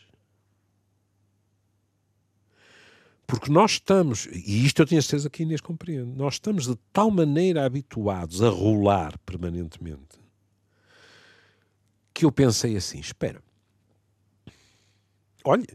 Porque 3.27 3.51
nós 3.51 3.71
estamos, 3.71 4.27
e 4.27 4.65
isto 4.65 4.81
eu 4.81 4.85
tenho 4.85 4.99
a 4.99 5.01
certeza 5.01 5.29
que 5.29 5.41
a 5.41 5.45
Inês 5.45 5.61
compreende, 5.61 6.15
nós 6.15 6.35
estamos 6.35 6.67
de 6.67 6.75
tal 6.93 7.09
maneira 7.09 7.65
habituados 7.65 8.41
a 8.43 8.49
rolar 8.49 9.17
permanentemente 9.19 10.25
que 12.15 12.23
eu 12.23 12.31
pensei 12.31 12.77
assim: 12.77 12.97
espera, 12.97 13.43
olha, 15.43 15.67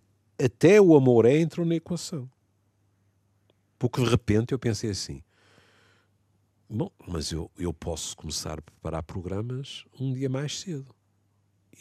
até 0.43 0.81
o 0.81 0.97
amor 0.97 1.27
é 1.27 1.39
entrou 1.39 1.67
na 1.67 1.75
equação. 1.75 2.29
Porque 3.79 4.03
de 4.03 4.09
repente 4.09 4.53
eu 4.53 4.59
pensei 4.59 4.91
assim: 4.91 5.23
bom, 6.69 6.91
mas 7.07 7.31
eu, 7.31 7.51
eu 7.59 7.75
posso 7.75 8.17
começar 8.17 8.59
a 8.59 8.63
preparar 8.63 9.03
programas 9.03 9.85
um 9.99 10.15
dia 10.15 10.31
mais 10.31 10.59
cedo. 10.59 10.95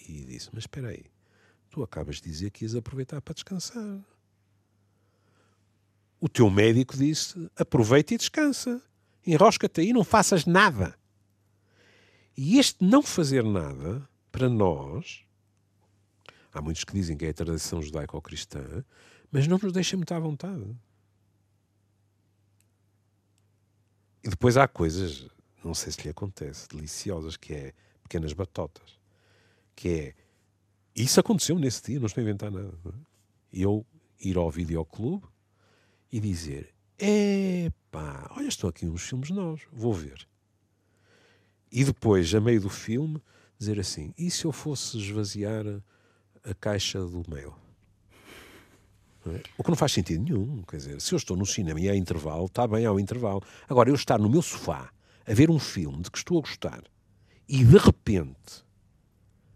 E 0.08 0.24
disse: 0.26 0.50
mas 0.54 0.64
espera 0.64 0.90
aí, 0.90 1.06
tu 1.70 1.84
acabas 1.84 2.18
de 2.18 2.24
dizer 2.24 2.52
que 2.52 2.64
ias 2.64 2.76
aproveitar 2.76 3.22
para 3.22 3.34
descansar. 3.34 4.00
O 6.20 6.28
teu 6.28 6.50
médico 6.50 6.98
disse: 6.98 7.50
aproveita 7.56 8.14
e 8.14 8.18
descansa. 8.18 8.82
Enrosca-te 9.26 9.82
aí, 9.82 9.94
não 9.94 10.04
faças 10.04 10.46
nada. 10.46 10.98
E 12.36 12.58
este 12.58 12.84
não 12.84 13.02
fazer 13.02 13.44
nada 13.44 14.08
para 14.32 14.50
nós, 14.50 15.26
há 16.54 16.62
muitos 16.62 16.84
que 16.84 16.94
dizem 16.94 17.18
que 17.18 17.26
é 17.26 17.30
a 17.30 17.34
tradição 17.34 17.82
judaico-cristã, 17.82 18.84
mas 19.32 19.48
não 19.48 19.60
nos 19.62 19.72
deixa 19.74 19.98
muito 19.98 20.14
à 20.14 20.20
vontade. 20.20 20.76
E 24.24 24.30
depois 24.30 24.58
há 24.58 24.68
coisas, 24.68 25.28
não 25.64 25.74
sei 25.74 25.92
se 25.92 26.02
lhe 26.02 26.10
acontece, 26.10 26.68
deliciosas, 26.68 27.38
que 27.38 27.54
é 27.54 27.74
pequenas 28.04 28.34
batotas. 28.34 28.99
Que 29.80 29.88
é. 29.88 30.14
Isso 30.94 31.22
aconteceu 31.22 31.58
nesse 31.58 31.82
dia, 31.82 32.00
não 32.02 32.08
estou 32.08 32.20
a 32.20 32.24
inventar 32.26 32.52
nada. 32.52 32.78
É? 32.86 32.92
Eu 33.54 33.86
ir 34.20 34.36
ao 34.36 34.52
videoclube 34.52 35.26
e 36.12 36.20
dizer: 36.20 36.76
Epá, 36.98 38.30
olha, 38.36 38.50
estão 38.50 38.70
aqui 38.70 38.86
uns 38.86 39.04
filmes 39.04 39.30
novos, 39.30 39.62
vou 39.72 39.94
ver. 39.94 40.28
E 41.72 41.86
depois, 41.86 42.36
a 42.36 42.42
meio 42.42 42.60
do 42.60 42.70
filme, 42.70 43.22
dizer 43.58 43.80
assim: 43.80 44.14
e 44.18 44.30
se 44.30 44.44
eu 44.44 44.52
fosse 44.52 44.98
esvaziar 44.98 45.64
a 46.44 46.54
caixa 46.54 47.00
do 47.00 47.24
mail? 47.30 47.56
É? 49.28 49.42
O 49.58 49.64
que 49.64 49.70
não 49.70 49.78
faz 49.78 49.94
sentido 49.94 50.26
nenhum. 50.26 50.62
Quer 50.64 50.76
dizer, 50.76 51.00
se 51.00 51.14
eu 51.14 51.18
estou 51.18 51.38
no 51.38 51.46
cinema 51.46 51.80
e 51.80 51.88
há 51.88 51.96
intervalo, 51.96 52.48
está 52.48 52.68
bem 52.68 52.86
ao 52.86 53.00
intervalo. 53.00 53.42
Agora, 53.70 53.90
eu 53.90 53.96
estar 53.96 54.20
no 54.20 54.30
meu 54.30 54.42
sofá 54.42 54.92
a 55.26 55.34
ver 55.34 55.50
um 55.50 55.60
filme 55.60 56.02
de 56.02 56.12
que 56.12 56.18
estou 56.18 56.38
a 56.38 56.42
gostar 56.42 56.84
e 57.48 57.64
de 57.64 57.78
repente 57.78 58.68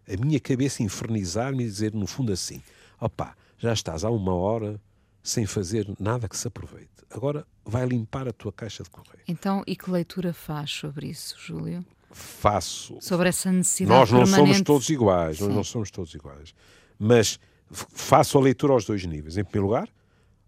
a 0.08 0.18
minha 0.18 0.39
cabeça 0.39 0.84
infernizar-me 0.84 1.63
e 1.63 1.68
dizer 1.68 1.94
no 1.94 2.08
fundo 2.08 2.32
assim: 2.32 2.62
opá, 3.00 3.36
já 3.58 3.74
estás 3.74 4.04
há 4.04 4.10
uma 4.10 4.36
hora 4.36 4.80
sem 5.22 5.46
fazer 5.46 5.88
nada 6.00 6.28
que 6.28 6.38
se 6.38 6.48
aproveite. 6.48 6.89
Agora 7.10 7.46
vai 7.63 7.86
limpar 7.86 8.28
a 8.28 8.34
tua 8.34 8.52
caixa 8.52 8.84
de 8.84 8.89
correio. 8.89 9.24
Então, 9.28 9.63
e 9.66 9.76
que 9.76 9.89
leitura 9.89 10.34
faz 10.34 10.72
sobre 10.72 11.08
isso, 11.08 11.36
Júlio? 11.39 11.86
faço. 12.13 12.98
Sobre 13.02 13.30
essa 13.30 13.52
necessidade 13.52 14.00
Nós 14.00 14.12
não 14.12 14.20
permanente. 14.20 14.48
somos 14.48 14.62
todos 14.62 14.89
iguais, 14.89 15.39
nós 15.39 15.54
não 15.54 15.63
somos 15.63 15.92
todos 15.92 16.13
iguais. 16.13 16.54
Mas 16.98 17.39
faço 17.70 18.38
a 18.38 18.42
leitura 18.42 18.74
aos 18.74 18.86
dois 18.86 19.04
níveis. 19.06 19.38
Em 19.38 19.44
primeiro 19.44 19.68
lugar, 19.68 19.89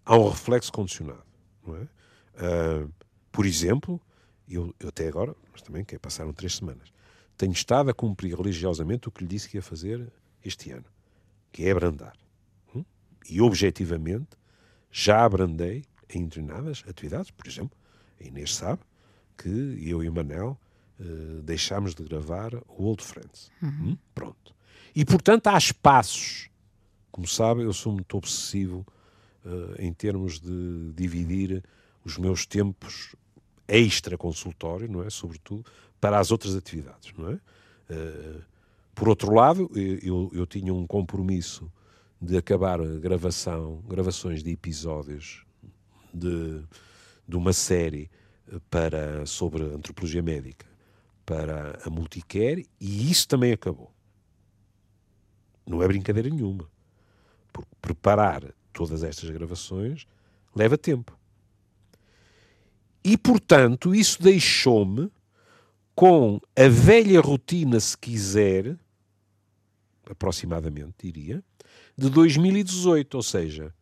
há 0.04 0.16
um 0.16 0.28
reflexo 0.28 0.72
condicionado. 0.72 1.24
Não 1.66 1.76
é? 1.76 1.80
Uh, 1.82 2.92
por 3.32 3.44
exemplo, 3.44 4.00
eu, 4.48 4.74
eu, 4.78 4.88
até 4.88 5.08
agora, 5.08 5.34
mas 5.52 5.60
também 5.62 5.84
que 5.84 5.98
passaram 5.98 6.32
três 6.32 6.56
semanas, 6.56 6.92
tenho 7.36 7.52
estado 7.52 7.90
a 7.90 7.94
cumprir 7.94 8.36
religiosamente 8.36 9.08
o 9.08 9.10
que 9.10 9.22
lhe 9.22 9.28
disse 9.28 9.48
que 9.48 9.56
ia 9.56 9.62
fazer 9.62 10.10
este 10.44 10.70
ano, 10.70 10.86
que 11.52 11.64
é 11.64 11.70
abrandar. 11.70 12.16
Hum? 12.74 12.84
E 13.28 13.40
objetivamente 13.40 14.36
já 14.90 15.24
abrandei 15.24 15.84
em 16.08 16.24
determinadas 16.24 16.84
atividades, 16.88 17.30
por 17.30 17.46
exemplo, 17.46 17.76
a 18.20 18.24
Inês 18.24 18.54
sabe 18.54 18.80
que 19.36 19.48
eu 19.86 20.02
e 20.02 20.08
o 20.08 20.12
Manel 20.12 20.58
uh, 20.98 21.42
deixámos 21.42 21.94
de 21.94 22.02
gravar 22.04 22.54
o 22.54 22.84
Old 22.84 23.02
Friends. 23.02 23.50
Uhum. 23.62 23.90
Hum? 23.90 23.98
Pronto. 24.14 24.54
E, 24.94 25.04
portanto, 25.04 25.48
há 25.48 25.58
espaços. 25.58 26.48
Como 27.10 27.26
sabe, 27.26 27.62
eu 27.62 27.72
sou 27.72 27.92
muito 27.92 28.16
obsessivo 28.16 28.86
uh, 29.44 29.74
em 29.78 29.92
termos 29.92 30.40
de 30.40 30.92
dividir 30.94 31.62
os 32.04 32.16
meus 32.16 32.46
tempos 32.46 33.14
extra-consultório, 33.68 34.90
não 34.90 35.02
é? 35.02 35.10
Sobretudo 35.10 35.64
para 36.06 36.20
as 36.20 36.30
outras 36.30 36.54
atividades, 36.54 37.12
não 37.18 37.30
é? 37.30 37.34
Uh, 37.90 38.40
por 38.94 39.08
outro 39.08 39.34
lado, 39.34 39.68
eu, 39.74 40.30
eu 40.32 40.46
tinha 40.46 40.72
um 40.72 40.86
compromisso 40.86 41.70
de 42.22 42.36
acabar 42.36 42.80
a 42.80 42.98
gravação, 42.98 43.82
gravações 43.88 44.40
de 44.40 44.52
episódios 44.52 45.44
de, 46.14 46.62
de 47.26 47.36
uma 47.36 47.52
série 47.52 48.08
para, 48.70 49.26
sobre 49.26 49.64
antropologia 49.64 50.22
médica 50.22 50.64
para 51.26 51.76
a 51.84 51.90
Multicare 51.90 52.66
e 52.80 53.10
isso 53.10 53.26
também 53.26 53.52
acabou. 53.52 53.92
Não 55.66 55.82
é 55.82 55.88
brincadeira 55.88 56.30
nenhuma. 56.30 56.70
Porque 57.52 57.70
preparar 57.82 58.44
todas 58.72 59.02
estas 59.02 59.28
gravações 59.28 60.06
leva 60.54 60.78
tempo. 60.78 61.18
E, 63.04 63.18
portanto, 63.18 63.92
isso 63.92 64.22
deixou-me 64.22 65.10
com 65.96 66.38
a 66.54 66.68
velha 66.68 67.22
rotina, 67.22 67.80
se 67.80 67.96
quiser, 67.96 68.78
aproximadamente, 70.04 70.94
diria, 71.02 71.42
de 71.96 72.10
2018, 72.10 73.14
ou 73.14 73.22
seja, 73.22 73.74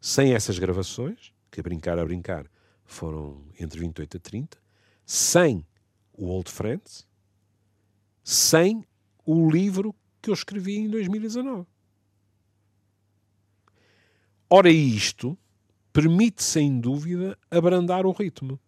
sem 0.00 0.32
essas 0.32 0.60
gravações, 0.60 1.32
que 1.50 1.58
a 1.58 1.62
brincar 1.64 1.98
a 1.98 2.04
brincar 2.04 2.46
foram 2.84 3.42
entre 3.58 3.80
28 3.80 4.16
a 4.16 4.20
30, 4.20 4.58
sem 5.04 5.66
o 6.12 6.26
Old 6.26 6.48
Friends, 6.52 7.04
sem 8.22 8.84
o 9.24 9.50
livro 9.50 9.92
que 10.22 10.30
eu 10.30 10.34
escrevi 10.34 10.76
em 10.76 10.88
2019. 10.88 11.66
Ora, 14.48 14.70
isto 14.70 15.36
permite, 15.92 16.44
sem 16.44 16.78
dúvida, 16.78 17.36
abrandar 17.50 18.06
o 18.06 18.12
ritmo. 18.12 18.60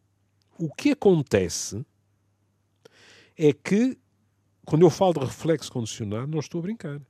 O 0.58 0.74
que 0.74 0.90
acontece 0.90 1.86
é 3.38 3.52
que, 3.52 3.96
quando 4.64 4.82
eu 4.82 4.90
falo 4.90 5.14
de 5.14 5.20
reflexo 5.20 5.70
condicionado, 5.70 6.26
não 6.26 6.40
estou 6.40 6.58
a 6.58 6.62
brincar. 6.62 7.00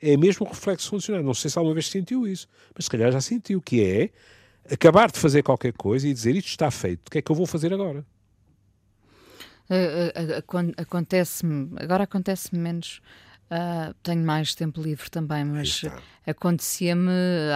É 0.00 0.16
mesmo 0.16 0.46
reflexo 0.46 0.90
condicionado. 0.90 1.24
Não 1.24 1.34
sei 1.34 1.50
se 1.50 1.58
alguma 1.58 1.74
vez 1.74 1.88
sentiu 1.88 2.26
isso, 2.26 2.46
mas 2.74 2.84
se 2.84 2.90
calhar 2.90 3.10
já 3.10 3.20
sentiu, 3.20 3.60
que 3.60 3.82
é 3.82 4.10
acabar 4.72 5.10
de 5.10 5.18
fazer 5.18 5.42
qualquer 5.42 5.72
coisa 5.72 6.06
e 6.06 6.12
dizer 6.12 6.36
isto 6.36 6.48
está 6.48 6.70
feito, 6.70 7.08
o 7.08 7.10
que 7.10 7.18
é 7.18 7.22
que 7.22 7.32
eu 7.32 7.36
vou 7.36 7.46
fazer 7.46 7.72
agora? 7.72 8.04
acontece-me, 10.76 11.70
agora 11.76 12.04
acontece-me 12.04 12.60
menos. 12.60 13.00
Uh, 13.50 13.92
tenho 14.00 14.24
mais 14.24 14.54
tempo 14.54 14.80
livre 14.80 15.10
também, 15.10 15.44
mas 15.44 15.82
acontecia-me 16.24 17.10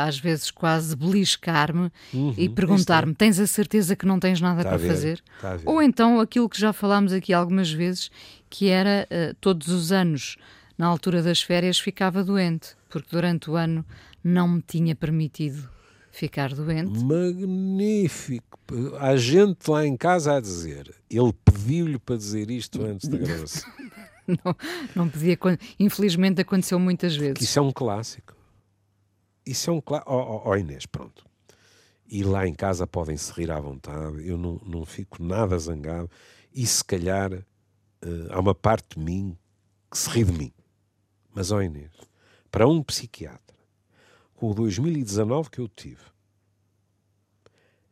às 0.04 0.18
vezes 0.18 0.50
quase 0.50 0.96
beliscar-me 0.96 1.88
uhum, 2.12 2.34
e 2.36 2.48
perguntar-me: 2.48 3.14
tens 3.14 3.38
a 3.38 3.46
certeza 3.46 3.94
que 3.94 4.04
não 4.04 4.18
tens 4.18 4.40
nada 4.40 4.64
para 4.64 4.78
fazer? 4.78 5.22
Tá 5.40 5.56
Ou 5.64 5.80
então 5.80 6.18
aquilo 6.18 6.48
que 6.48 6.58
já 6.58 6.72
falámos 6.72 7.12
aqui 7.12 7.32
algumas 7.32 7.70
vezes, 7.70 8.10
que 8.50 8.68
era 8.68 9.06
uh, 9.08 9.34
todos 9.40 9.68
os 9.68 9.92
anos, 9.92 10.36
na 10.76 10.86
altura 10.86 11.22
das 11.22 11.40
férias, 11.40 11.78
ficava 11.78 12.24
doente, 12.24 12.70
porque 12.88 13.08
durante 13.12 13.48
o 13.48 13.54
ano 13.54 13.84
não 14.22 14.48
me 14.48 14.62
tinha 14.62 14.96
permitido 14.96 15.68
ficar 16.10 16.54
doente. 16.54 17.04
Magnífico. 17.04 18.58
Há 18.98 19.14
gente 19.16 19.68
lá 19.68 19.86
em 19.86 19.96
casa 19.96 20.36
a 20.36 20.40
dizer, 20.40 20.94
ele 21.10 21.32
pediu-lhe 21.44 21.98
para 21.98 22.16
dizer 22.16 22.50
isto 22.50 22.82
antes 22.82 23.08
da 23.08 23.18
gravação. 23.18 23.70
não, 24.44 24.56
não 24.94 25.08
podia. 25.08 25.38
Infelizmente 25.78 26.40
aconteceu 26.40 26.78
muitas 26.78 27.16
vezes. 27.16 27.42
Isso 27.42 27.58
é 27.58 27.62
um 27.62 27.72
clássico. 27.72 28.34
Isso 29.46 29.70
é 29.70 29.72
um 29.72 29.80
clássico. 29.80 30.10
Oh, 30.12 30.42
oh, 30.44 30.50
oh, 30.50 30.56
Inês, 30.56 30.86
pronto. 30.86 31.24
E 32.06 32.22
lá 32.22 32.46
em 32.46 32.54
casa 32.54 32.86
podem 32.86 33.16
se 33.16 33.32
rir 33.32 33.50
à 33.50 33.58
vontade, 33.58 34.26
eu 34.26 34.36
não, 34.36 34.60
não 34.64 34.84
fico 34.84 35.22
nada 35.22 35.58
zangado. 35.58 36.10
E 36.52 36.66
se 36.66 36.84
calhar 36.84 37.32
uh, 37.32 37.44
há 38.30 38.38
uma 38.38 38.54
parte 38.54 38.98
de 38.98 39.04
mim 39.04 39.36
que 39.90 39.98
se 39.98 40.08
ri 40.10 40.24
de 40.24 40.32
mim. 40.32 40.52
Mas, 41.34 41.50
ó 41.50 41.56
oh 41.56 41.62
Inês, 41.62 41.90
para 42.50 42.68
um 42.68 42.82
psiquiatra, 42.82 43.56
com 44.34 44.50
o 44.50 44.54
2019 44.54 45.50
que 45.50 45.60
eu 45.60 45.68
tive, 45.68 46.02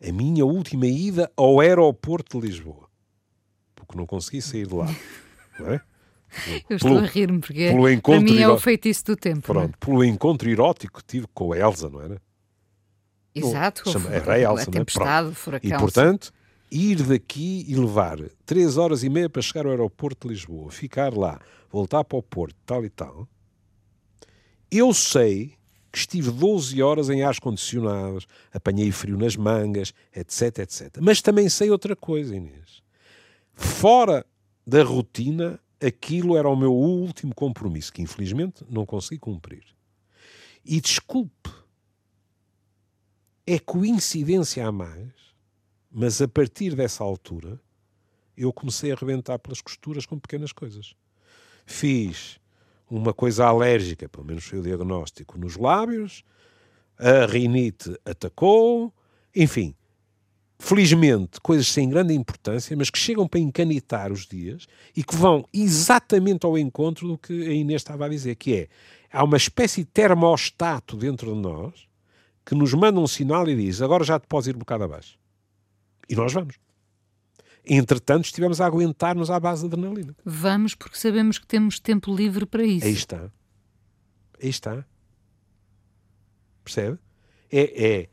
a 0.00 0.12
minha 0.12 0.44
última 0.44 0.86
ida 0.86 1.30
ao 1.36 1.60
aeroporto 1.60 2.40
de 2.40 2.46
Lisboa, 2.46 2.88
porque 3.74 3.96
não 3.96 4.06
consegui 4.06 4.42
sair 4.42 4.66
de 4.66 4.74
lá, 4.74 4.86
não 5.58 5.72
é? 5.72 5.80
Eu 6.68 6.76
estou 6.76 6.98
a 6.98 7.02
rir-me 7.02 7.40
porque 7.40 7.70
pelo 7.70 7.90
encontro 7.90 8.24
para 8.24 8.34
mim 8.34 8.40
é 8.40 8.48
o 8.48 8.58
feitiço 8.58 9.04
do 9.04 9.16
tempo. 9.16 9.40
É? 9.40 9.54
Pronto, 9.54 9.74
é? 9.74 9.84
pelo 9.84 10.04
encontro 10.04 10.50
erótico 10.50 10.98
que 11.00 11.04
tive 11.04 11.26
com 11.32 11.52
a 11.52 11.58
Elsa, 11.58 11.88
não 11.88 12.00
era? 12.00 12.20
Exato. 13.34 13.88
Chama, 13.90 14.10
era 14.10 14.34
a 14.34 14.40
Elsa, 14.40 14.68
a 14.68 14.72
tempestade, 14.72 15.26
não 15.26 15.32
é? 15.32 15.34
furacão. 15.34 15.70
E 15.70 15.78
portanto, 15.78 16.32
ir 16.70 17.02
daqui 17.02 17.64
e 17.68 17.74
levar 17.74 18.18
três 18.46 18.76
horas 18.76 19.02
e 19.02 19.08
meia 19.08 19.28
para 19.28 19.42
chegar 19.42 19.66
ao 19.66 19.72
aeroporto 19.72 20.26
de 20.26 20.34
Lisboa, 20.34 20.70
ficar 20.70 21.14
lá, 21.16 21.40
voltar 21.70 22.04
para 22.04 22.18
o 22.18 22.22
Porto, 22.22 22.56
tal 22.64 22.84
e 22.84 22.90
tal. 22.90 23.28
Eu 24.70 24.94
sei 24.94 25.54
que 25.92 25.98
estive 25.98 26.30
12 26.30 26.82
horas 26.82 27.10
em 27.10 27.22
ar 27.22 27.38
condicionados, 27.38 28.26
apanhei 28.50 28.90
frio 28.90 29.18
nas 29.18 29.36
mangas, 29.36 29.92
etc, 30.16 30.60
etc. 30.60 30.96
Mas 31.00 31.20
também 31.20 31.48
sei 31.50 31.70
outra 31.70 31.94
coisa, 31.94 32.34
Inês. 32.34 32.82
Fora 33.52 34.24
da 34.66 34.82
rotina, 34.82 35.60
aquilo 35.84 36.36
era 36.36 36.48
o 36.48 36.56
meu 36.56 36.72
último 36.72 37.34
compromisso, 37.34 37.92
que 37.92 38.02
infelizmente 38.02 38.64
não 38.68 38.86
consegui 38.86 39.18
cumprir. 39.18 39.64
E 40.64 40.80
desculpe, 40.80 41.50
é 43.46 43.58
coincidência 43.58 44.66
a 44.66 44.72
mais, 44.72 45.12
mas 45.90 46.22
a 46.22 46.28
partir 46.28 46.74
dessa 46.74 47.02
altura 47.02 47.60
eu 48.36 48.52
comecei 48.52 48.90
a 48.90 48.94
arrebentar 48.94 49.38
pelas 49.38 49.60
costuras 49.60 50.06
com 50.06 50.18
pequenas 50.18 50.52
coisas. 50.52 50.94
Fiz 51.66 52.40
uma 52.88 53.12
coisa 53.12 53.46
alérgica, 53.46 54.08
pelo 54.08 54.24
menos 54.24 54.44
foi 54.44 54.58
o 54.58 54.62
diagnóstico, 54.62 55.38
nos 55.38 55.56
lábios, 55.56 56.24
a 56.98 57.26
rinite 57.26 57.98
atacou, 58.04 58.92
enfim. 59.34 59.74
Felizmente, 60.64 61.40
coisas 61.40 61.66
sem 61.66 61.88
grande 61.88 62.14
importância, 62.14 62.76
mas 62.76 62.88
que 62.88 62.96
chegam 62.96 63.26
para 63.26 63.40
encanitar 63.40 64.12
os 64.12 64.24
dias 64.24 64.68
e 64.96 65.02
que 65.02 65.16
vão 65.16 65.44
exatamente 65.52 66.46
ao 66.46 66.56
encontro 66.56 67.08
do 67.08 67.18
que 67.18 67.32
a 67.32 67.52
Inês 67.52 67.82
estava 67.82 68.06
a 68.06 68.08
dizer, 68.08 68.36
que 68.36 68.54
é, 68.54 68.68
há 69.12 69.24
uma 69.24 69.36
espécie 69.36 69.82
de 69.82 69.90
termostato 69.90 70.96
dentro 70.96 71.34
de 71.34 71.40
nós 71.40 71.88
que 72.46 72.54
nos 72.54 72.72
manda 72.74 73.00
um 73.00 73.08
sinal 73.08 73.48
e 73.48 73.56
diz, 73.56 73.82
agora 73.82 74.04
já 74.04 74.20
te 74.20 74.28
podes 74.28 74.46
ir 74.46 74.54
um 74.54 74.60
bocado 74.60 74.84
abaixo. 74.84 75.18
E 76.08 76.14
nós 76.14 76.32
vamos. 76.32 76.54
Entretanto, 77.66 78.26
estivemos 78.26 78.60
a 78.60 78.66
aguentar-nos 78.66 79.30
à 79.30 79.40
base 79.40 79.68
de 79.68 79.74
adrenalina. 79.74 80.14
Vamos 80.24 80.76
porque 80.76 80.96
sabemos 80.96 81.40
que 81.40 81.46
temos 81.46 81.80
tempo 81.80 82.14
livre 82.14 82.46
para 82.46 82.62
isso. 82.62 82.86
Aí 82.86 82.92
está. 82.92 83.32
Aí 84.40 84.48
está. 84.48 84.86
Percebe? 86.62 86.98
É, 87.50 87.84
é, 87.84 88.08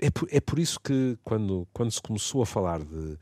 é, 0.00 0.10
por, 0.10 0.28
é 0.32 0.40
por 0.40 0.58
isso 0.58 0.80
que, 0.80 1.18
quando, 1.22 1.68
quando 1.72 1.90
se 1.90 2.00
começou 2.00 2.42
a 2.42 2.46
falar 2.46 2.82
de, 2.82 3.18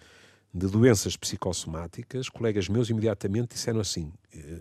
de 0.55 0.67
doenças 0.69 1.17
psicossomáticas, 1.17 2.29
colegas 2.29 2.69
meus 2.69 2.89
imediatamente 2.89 3.55
disseram 3.55 3.81
assim: 3.81 4.13
eh, 4.33 4.61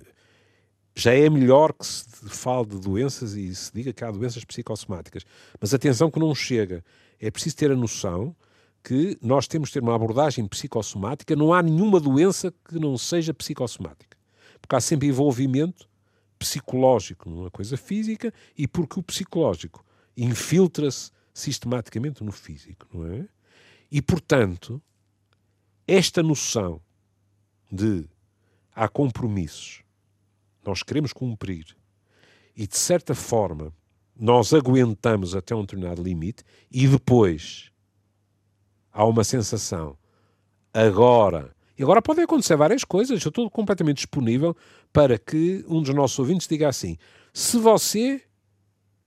já 0.96 1.14
é 1.14 1.30
melhor 1.30 1.74
que 1.74 1.86
se 1.86 2.08
fale 2.28 2.66
de 2.66 2.80
doenças 2.80 3.34
e 3.34 3.54
se 3.54 3.72
diga 3.72 3.94
que 3.94 4.04
há 4.04 4.10
doenças 4.10 4.44
psicossomáticas. 4.44 5.24
Mas 5.62 5.74
atenção 5.76 6.10
que 6.10 6.20
não 6.20 6.34
chega 6.34 6.84
é 7.20 7.30
preciso 7.30 7.56
ter 7.56 7.72
a 7.72 7.76
noção 7.76 8.36
que 8.84 9.18
nós 9.22 9.48
temos 9.48 9.70
de 9.70 9.74
ter 9.74 9.84
uma 9.84 9.94
abordagem 9.94 10.48
psicossomática, 10.48 11.36
não 11.36 11.54
há 11.54 11.62
nenhuma 11.62 12.00
doença 12.00 12.52
que 12.68 12.80
não 12.80 12.98
seja 12.98 13.34
psicossomática. 13.34 14.18
Porque 14.60 14.76
há 14.76 14.82
sempre 14.82 15.08
envolvimento 15.08 15.88
psicológico 16.40 17.30
numa 17.30 17.52
coisa 17.52 17.78
física 17.78 18.34
e 18.58 18.68
porque 18.68 19.00
o 19.00 19.04
psicológico 19.04 19.86
infiltra-se 20.16 21.12
sistematicamente 21.38 22.24
no 22.24 22.32
físico, 22.32 22.88
não 22.92 23.06
é? 23.06 23.28
E, 23.92 24.02
portanto, 24.02 24.82
esta 25.88 26.24
noção 26.24 26.82
de 27.72 28.10
há 28.76 28.88
compromissos, 28.88 29.84
nós 30.66 30.82
queremos 30.82 31.14
cumprir 31.14 31.78
e, 32.56 32.66
de 32.66 32.76
certa 32.76 33.14
forma, 33.14 33.72
nós 34.20 34.52
aguentamos 34.52 35.36
até 35.36 35.56
um 35.56 35.62
determinado 35.62 36.02
limite 36.02 36.44
e 36.72 36.88
depois 36.88 37.72
há 38.92 39.06
uma 39.06 39.24
sensação. 39.24 39.96
Agora. 40.74 41.56
E 41.78 41.84
agora 41.84 42.02
podem 42.02 42.24
acontecer 42.24 42.56
várias 42.56 42.84
coisas. 42.84 43.24
Eu 43.24 43.30
estou 43.30 43.48
completamente 43.52 43.98
disponível 43.98 44.58
para 44.92 45.20
que 45.20 45.64
um 45.68 45.84
dos 45.84 45.94
nossos 45.94 46.18
ouvintes 46.18 46.48
diga 46.48 46.68
assim: 46.68 46.98
se 47.32 47.58
você 47.60 48.24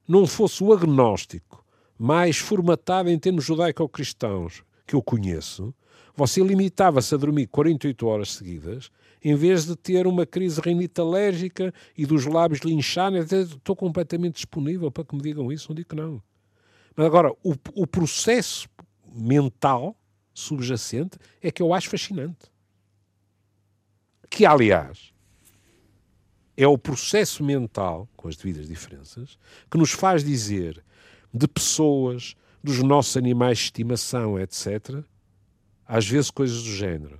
não 0.07 0.25
fosse 0.25 0.63
o 0.63 0.71
agnóstico 0.71 1.60
mais 2.01 2.39
formatado 2.39 3.11
em 3.11 3.19
termos 3.19 3.45
judaico-cristãos 3.45 4.63
que 4.87 4.95
eu 4.95 5.03
conheço, 5.03 5.71
você 6.15 6.41
limitava-se 6.41 7.13
a 7.13 7.17
dormir 7.17 7.45
48 7.45 8.07
horas 8.07 8.31
seguidas 8.31 8.89
em 9.23 9.35
vez 9.35 9.67
de 9.67 9.75
ter 9.75 10.07
uma 10.07 10.25
crise 10.25 10.59
rinite 10.59 10.99
alérgica 10.99 11.71
e 11.95 12.07
dos 12.07 12.25
lábios 12.25 12.61
lincharem, 12.61 13.21
estou 13.21 13.75
completamente 13.75 14.33
disponível 14.33 14.89
para 14.89 15.03
que 15.03 15.15
me 15.15 15.21
digam 15.21 15.51
isso, 15.51 15.69
não 15.69 15.75
digo 15.75 15.89
que 15.89 15.95
não. 15.95 16.19
Mas 16.95 17.05
agora, 17.05 17.31
o, 17.43 17.53
o 17.75 17.85
processo 17.85 18.67
mental 19.13 19.95
subjacente 20.33 21.19
é 21.39 21.51
que 21.51 21.61
eu 21.61 21.71
acho 21.71 21.87
fascinante. 21.87 22.51
Que, 24.27 24.43
aliás, 24.43 25.13
é 26.57 26.65
o 26.65 26.79
processo 26.79 27.43
mental, 27.43 28.09
com 28.17 28.27
as 28.27 28.35
devidas 28.35 28.67
diferenças, 28.67 29.37
que 29.69 29.77
nos 29.77 29.91
faz 29.91 30.23
dizer 30.23 30.83
de 31.33 31.47
pessoas, 31.47 32.35
dos 32.63 32.79
nossos 32.83 33.17
animais 33.17 33.57
de 33.57 33.63
estimação, 33.65 34.39
etc., 34.39 35.03
às 35.85 36.07
vezes 36.07 36.31
coisas 36.31 36.63
do 36.63 36.71
género 36.71 37.19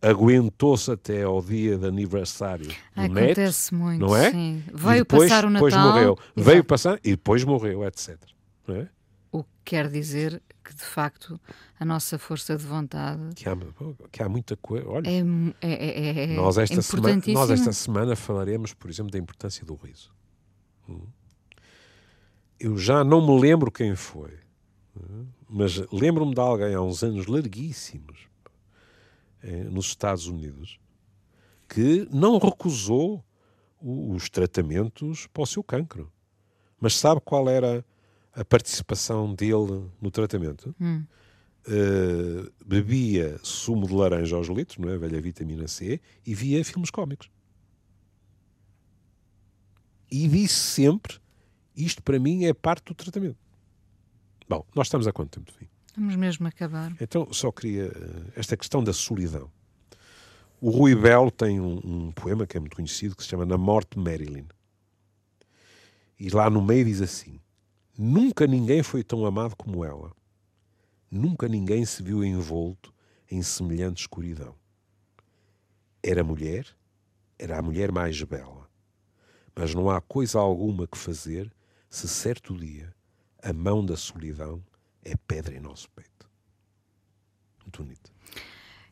aguentou-se 0.00 0.90
até 0.90 1.24
ao 1.24 1.42
dia 1.42 1.76
de 1.76 1.86
aniversário 1.86 2.66
do 2.66 2.74
Acontece 2.94 3.74
neto, 3.74 3.82
muito, 3.82 4.00
não 4.00 4.16
é? 4.16 4.30
Sim. 4.30 4.62
Veio 4.72 4.98
depois, 4.98 5.28
passar 5.28 5.44
o 5.44 5.50
Natal. 5.50 5.68
Depois 5.68 5.86
morreu. 5.86 6.12
Exato. 6.12 6.50
Veio 6.50 6.64
passar 6.64 7.00
e 7.04 7.10
depois 7.10 7.44
morreu, 7.44 7.84
etc. 7.84 8.16
Não 8.66 8.76
é? 8.76 8.88
O 9.30 9.42
que 9.42 9.50
quer 9.64 9.90
dizer 9.90 10.40
que, 10.64 10.74
de 10.74 10.84
facto, 10.84 11.38
a 11.78 11.84
nossa 11.84 12.18
força 12.18 12.56
de 12.56 12.64
vontade... 12.64 13.20
Que 13.34 13.48
há, 13.48 13.56
que 14.10 14.22
há 14.22 14.28
muita 14.28 14.56
coisa... 14.56 14.88
Olha, 14.88 15.08
é, 15.08 15.20
é, 15.60 16.00
é, 16.00 16.24
é 16.24 16.26
nós, 16.36 16.56
esta 16.58 16.80
semana, 16.80 17.22
nós 17.28 17.50
esta 17.50 17.72
semana 17.72 18.16
falaremos, 18.16 18.72
por 18.72 18.88
exemplo, 18.88 19.10
da 19.10 19.18
importância 19.18 19.64
do 19.64 19.74
riso. 19.74 20.12
Hum. 20.88 21.02
Eu 22.58 22.76
já 22.76 23.04
não 23.04 23.24
me 23.24 23.40
lembro 23.40 23.70
quem 23.70 23.94
foi, 23.94 24.38
mas 25.48 25.76
lembro-me 25.92 26.34
de 26.34 26.40
alguém 26.40 26.74
há 26.74 26.80
uns 26.80 27.02
anos 27.02 27.26
larguíssimos, 27.26 28.28
eh, 29.42 29.64
nos 29.64 29.86
Estados 29.86 30.26
Unidos 30.26 30.80
que 31.68 32.08
não 32.10 32.38
recusou 32.38 33.22
os 33.80 34.28
tratamentos 34.30 35.26
para 35.26 35.42
o 35.42 35.46
seu 35.46 35.62
cancro. 35.62 36.10
Mas 36.80 36.94
sabe 36.94 37.20
qual 37.24 37.48
era 37.48 37.84
a 38.32 38.44
participação 38.44 39.34
dele 39.34 39.88
no 40.00 40.10
tratamento? 40.10 40.74
Hum. 40.80 41.04
Uh, 41.66 42.50
bebia 42.64 43.38
sumo 43.42 43.86
de 43.86 43.92
laranja 43.92 44.34
aos 44.36 44.48
litros, 44.48 44.78
não 44.78 44.88
é? 44.88 44.96
Velha 44.96 45.20
vitamina 45.20 45.68
C, 45.68 46.00
e 46.24 46.34
via 46.34 46.64
filmes 46.64 46.90
cómicos. 46.90 47.30
E 50.10 50.26
disse 50.26 50.54
sempre: 50.54 51.18
isto 51.84 52.02
para 52.02 52.18
mim 52.18 52.44
é 52.44 52.52
parte 52.52 52.84
do 52.86 52.94
tratamento. 52.94 53.36
Bom, 54.48 54.64
nós 54.74 54.86
estamos 54.86 55.06
há 55.06 55.12
quanto 55.12 55.30
tempo 55.30 55.52
de 55.52 55.58
fim? 55.58 55.68
Vamos 55.96 56.16
mesmo 56.16 56.46
acabar. 56.46 56.92
Então, 57.00 57.28
só 57.32 57.50
queria. 57.52 57.84
Eh, 57.84 58.32
esta 58.36 58.56
questão 58.56 58.82
da 58.82 58.92
solidão. 58.92 59.50
O 60.60 60.70
Rui 60.70 60.94
Belo 60.94 61.30
tem 61.30 61.60
um, 61.60 61.80
um, 61.84 62.12
poema 62.12 62.46
que 62.46 62.56
é 62.56 62.60
muito 62.60 62.76
conhecido 62.76 63.14
que 63.14 63.22
se 63.22 63.28
chama 63.28 63.44
Na 63.44 63.58
Morte 63.58 63.96
de 63.96 64.02
Marilyn. 64.02 64.46
E 66.18 66.30
lá 66.30 66.48
no 66.48 66.62
meio 66.62 66.84
diz 66.84 67.00
assim: 67.00 67.40
Nunca 67.96 68.46
ninguém 68.46 68.82
foi 68.82 69.04
tão 69.04 69.24
amado 69.26 69.54
como 69.56 69.84
ela. 69.84 70.12
Nunca 71.10 71.48
ninguém 71.48 71.84
se 71.84 72.02
viu 72.02 72.24
envolto 72.24 72.92
em 73.30 73.42
semelhante 73.42 74.00
escuridão. 74.00 74.54
Era 76.02 76.24
mulher, 76.24 76.66
era 77.38 77.58
a 77.58 77.62
mulher 77.62 77.92
mais 77.92 78.20
bela. 78.22 78.68
Mas 79.54 79.74
não 79.74 79.90
há 79.90 80.00
coisa 80.00 80.38
alguma 80.38 80.86
que 80.86 80.96
fazer 80.96 81.52
se 81.88 82.08
certo 82.08 82.56
dia 82.56 82.94
a 83.42 83.52
mão 83.52 83.84
da 83.84 83.96
solidão 83.96 84.62
é 85.04 85.14
pedra 85.26 85.54
em 85.54 85.60
nosso 85.60 85.88
peito. 85.90 86.28
Muito 87.62 87.82
bonito. 87.82 88.12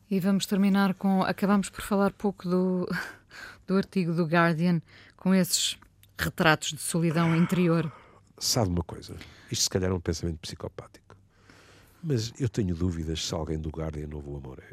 E 0.09 0.19
vamos 0.19 0.45
terminar 0.45 0.93
com. 0.93 1.21
Acabamos 1.23 1.69
por 1.69 1.81
falar 1.81 2.13
pouco 2.13 2.47
do, 2.47 2.87
do 3.67 3.75
artigo 3.75 4.13
do 4.13 4.25
Guardian 4.25 4.81
com 5.17 5.33
esses 5.33 5.77
retratos 6.17 6.69
de 6.69 6.79
solidão 6.81 7.35
interior. 7.35 7.91
Sabe 8.39 8.69
uma 8.69 8.83
coisa? 8.83 9.15
Isto 9.51 9.63
se 9.63 9.69
calhar 9.69 9.91
é 9.91 9.93
um 9.93 9.99
pensamento 9.99 10.39
psicopático. 10.39 11.15
Mas 12.01 12.31
eu 12.39 12.47
tenho 12.47 12.75
dúvidas 12.75 13.25
se 13.25 13.33
alguém 13.33 13.59
do 13.59 13.69
Guardian 13.69 14.07
ouve 14.13 14.29
o 14.29 14.37
amor 14.37 14.63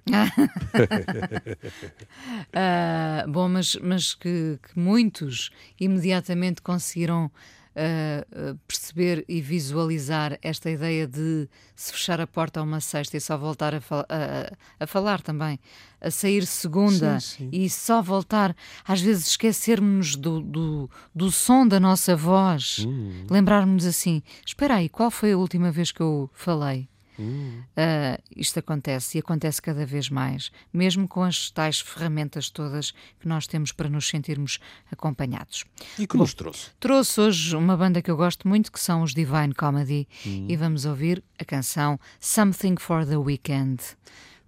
uh, 2.46 3.26
bom, 3.32 3.48
mas, 3.48 3.76
mas 3.76 4.14
que, 4.14 4.58
que 4.62 4.78
muitos 4.78 5.50
imediatamente 5.80 6.60
conseguiram 6.60 7.32
uh, 7.76 8.58
perceber 8.66 9.24
e 9.28 9.40
visualizar 9.40 10.38
esta 10.42 10.70
ideia 10.70 11.06
de 11.06 11.48
se 11.74 11.92
fechar 11.92 12.20
a 12.20 12.26
porta 12.26 12.60
a 12.60 12.62
uma 12.62 12.80
sexta 12.80 13.16
e 13.16 13.20
só 13.20 13.36
voltar 13.36 13.74
a, 13.74 13.80
fal 13.80 14.06
a, 14.08 14.52
a 14.84 14.86
falar 14.86 15.20
também, 15.20 15.58
a 16.00 16.10
sair 16.10 16.46
segunda 16.46 17.18
sim, 17.20 17.50
sim. 17.50 17.64
e 17.64 17.68
só 17.68 18.00
voltar, 18.00 18.54
às 18.86 19.00
vezes 19.00 19.28
esquecermos 19.28 20.16
do, 20.16 20.40
do, 20.40 20.90
do 21.14 21.30
som 21.30 21.66
da 21.66 21.80
nossa 21.80 22.14
voz, 22.14 22.84
hum. 22.86 23.26
lembrarmos 23.30 23.84
assim: 23.86 24.22
espera 24.46 24.76
aí, 24.76 24.88
qual 24.88 25.10
foi 25.10 25.32
a 25.32 25.38
última 25.38 25.70
vez 25.70 25.90
que 25.90 26.00
eu 26.00 26.30
falei? 26.32 26.88
Uh, 27.18 28.22
isto 28.36 28.58
acontece 28.58 29.18
e 29.18 29.20
acontece 29.20 29.60
cada 29.60 29.86
vez 29.86 30.08
mais, 30.08 30.50
mesmo 30.72 31.06
com 31.06 31.22
as 31.22 31.50
tais 31.50 31.80
ferramentas 31.80 32.50
todas 32.50 32.92
que 33.20 33.28
nós 33.28 33.46
temos 33.46 33.72
para 33.72 33.88
nos 33.88 34.08
sentirmos 34.08 34.58
acompanhados. 34.90 35.64
E 35.98 36.06
que 36.06 36.16
Bom, 36.16 36.22
nos 36.22 36.34
trouxe? 36.34 36.70
Trouxe 36.80 37.20
hoje 37.20 37.56
uma 37.56 37.76
banda 37.76 38.02
que 38.02 38.10
eu 38.10 38.16
gosto 38.16 38.48
muito, 38.48 38.72
que 38.72 38.80
são 38.80 39.02
os 39.02 39.14
Divine 39.14 39.54
Comedy, 39.54 40.08
hum. 40.26 40.46
e 40.48 40.56
vamos 40.56 40.84
ouvir 40.84 41.22
a 41.38 41.44
canção 41.44 41.98
Something 42.20 42.76
for 42.78 43.06
the 43.06 43.16
Weekend. 43.16 43.82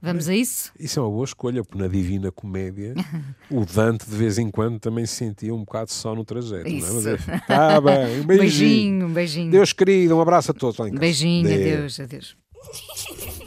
Vamos 0.00 0.28
a 0.28 0.34
isso? 0.34 0.72
Isso 0.78 1.00
é 1.00 1.02
uma 1.02 1.10
boa 1.10 1.24
escolha, 1.24 1.64
porque 1.64 1.78
na 1.78 1.88
Divina 1.88 2.30
Comédia 2.30 2.94
o 3.50 3.64
Dante 3.64 4.08
de 4.08 4.14
vez 4.14 4.38
em 4.38 4.50
quando 4.50 4.78
também 4.78 5.06
se 5.06 5.16
sentia 5.16 5.54
um 5.54 5.60
bocado 5.60 5.90
só 5.90 6.14
no 6.14 6.24
trajeto. 6.24 6.68
Isso. 6.68 7.08
É? 7.08 7.12
Mas, 7.12 7.42
ah, 7.48 7.80
bem, 7.80 8.20
um 8.20 8.26
beijinho. 8.26 8.26
beijinho, 8.26 9.06
um 9.06 9.12
beijinho. 9.12 9.50
Deus 9.50 9.72
querido, 9.72 10.16
um 10.16 10.20
abraço 10.20 10.50
a 10.50 10.54
todos 10.54 10.76
lá 10.78 10.86
em 10.86 10.90
casa. 10.90 11.00
Beijinho, 11.00 11.52
adeus, 11.52 11.98
adeus. 11.98 12.36
Ha 12.66 12.72
ha 12.72 13.14
ha 13.26 13.44
ha! 13.44 13.45